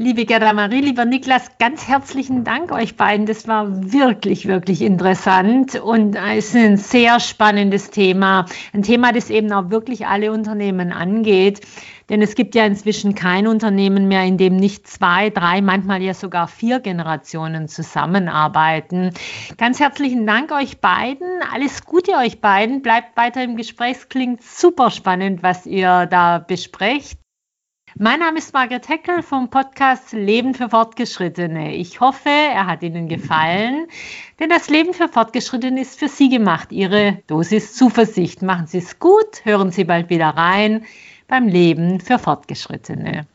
Liebe 0.00 0.26
Gerda 0.26 0.52
Marie, 0.52 0.80
lieber 0.80 1.04
Niklas, 1.04 1.58
ganz 1.58 1.88
herzlichen 1.88 2.44
Dank 2.44 2.70
euch 2.70 2.96
beiden. 2.96 3.26
Das 3.26 3.48
war 3.48 3.92
wirklich, 3.92 4.46
wirklich 4.46 4.82
interessant 4.82 5.74
und 5.74 6.16
ist 6.36 6.54
ein 6.54 6.76
sehr 6.76 7.18
spannendes 7.18 7.90
Thema. 7.90 8.46
Ein 8.72 8.84
Thema, 8.84 9.10
das 9.10 9.28
eben 9.28 9.52
auch 9.52 9.70
wirklich 9.70 10.06
alle 10.06 10.30
Unternehmen 10.30 10.92
angeht. 10.92 11.62
Denn 12.10 12.22
es 12.22 12.36
gibt 12.36 12.54
ja 12.54 12.64
inzwischen 12.64 13.16
kein 13.16 13.48
Unternehmen 13.48 14.06
mehr, 14.06 14.22
in 14.22 14.38
dem 14.38 14.54
nicht 14.54 14.86
zwei, 14.86 15.30
drei, 15.30 15.62
manchmal 15.62 16.00
ja 16.00 16.14
sogar 16.14 16.46
vier 16.46 16.78
Generationen 16.78 17.66
zusammenarbeiten. 17.66 19.10
Ganz 19.56 19.80
herzlichen 19.80 20.28
Dank 20.28 20.52
euch 20.52 20.78
beiden. 20.78 21.26
Alles 21.52 21.84
Gute 21.84 22.12
euch 22.12 22.40
beiden. 22.40 22.82
Bleibt 22.82 23.16
weiter 23.16 23.42
im 23.42 23.56
Gespräch. 23.56 23.96
Es 23.96 24.08
klingt 24.08 24.44
super 24.44 24.92
spannend, 24.92 25.42
was 25.42 25.66
ihr 25.66 26.06
da 26.06 26.38
besprecht. 26.38 27.18
Mein 28.00 28.20
Name 28.20 28.38
ist 28.38 28.54
Margret 28.54 28.88
Heckel 28.88 29.22
vom 29.22 29.50
Podcast 29.50 30.12
Leben 30.12 30.54
für 30.54 30.68
Fortgeschrittene. 30.68 31.74
Ich 31.74 31.98
hoffe, 31.98 32.28
er 32.28 32.68
hat 32.68 32.84
Ihnen 32.84 33.08
gefallen, 33.08 33.88
denn 34.38 34.48
das 34.48 34.70
Leben 34.70 34.94
für 34.94 35.08
Fortgeschrittene 35.08 35.80
ist 35.80 35.98
für 35.98 36.06
Sie 36.06 36.28
gemacht. 36.28 36.70
Ihre 36.70 37.18
Dosis 37.26 37.74
Zuversicht. 37.74 38.40
Machen 38.40 38.68
Sie 38.68 38.78
es 38.78 39.00
gut, 39.00 39.44
hören 39.44 39.72
Sie 39.72 39.82
bald 39.82 40.10
wieder 40.10 40.28
rein 40.28 40.84
beim 41.26 41.48
Leben 41.48 41.98
für 41.98 42.20
Fortgeschrittene. 42.20 43.26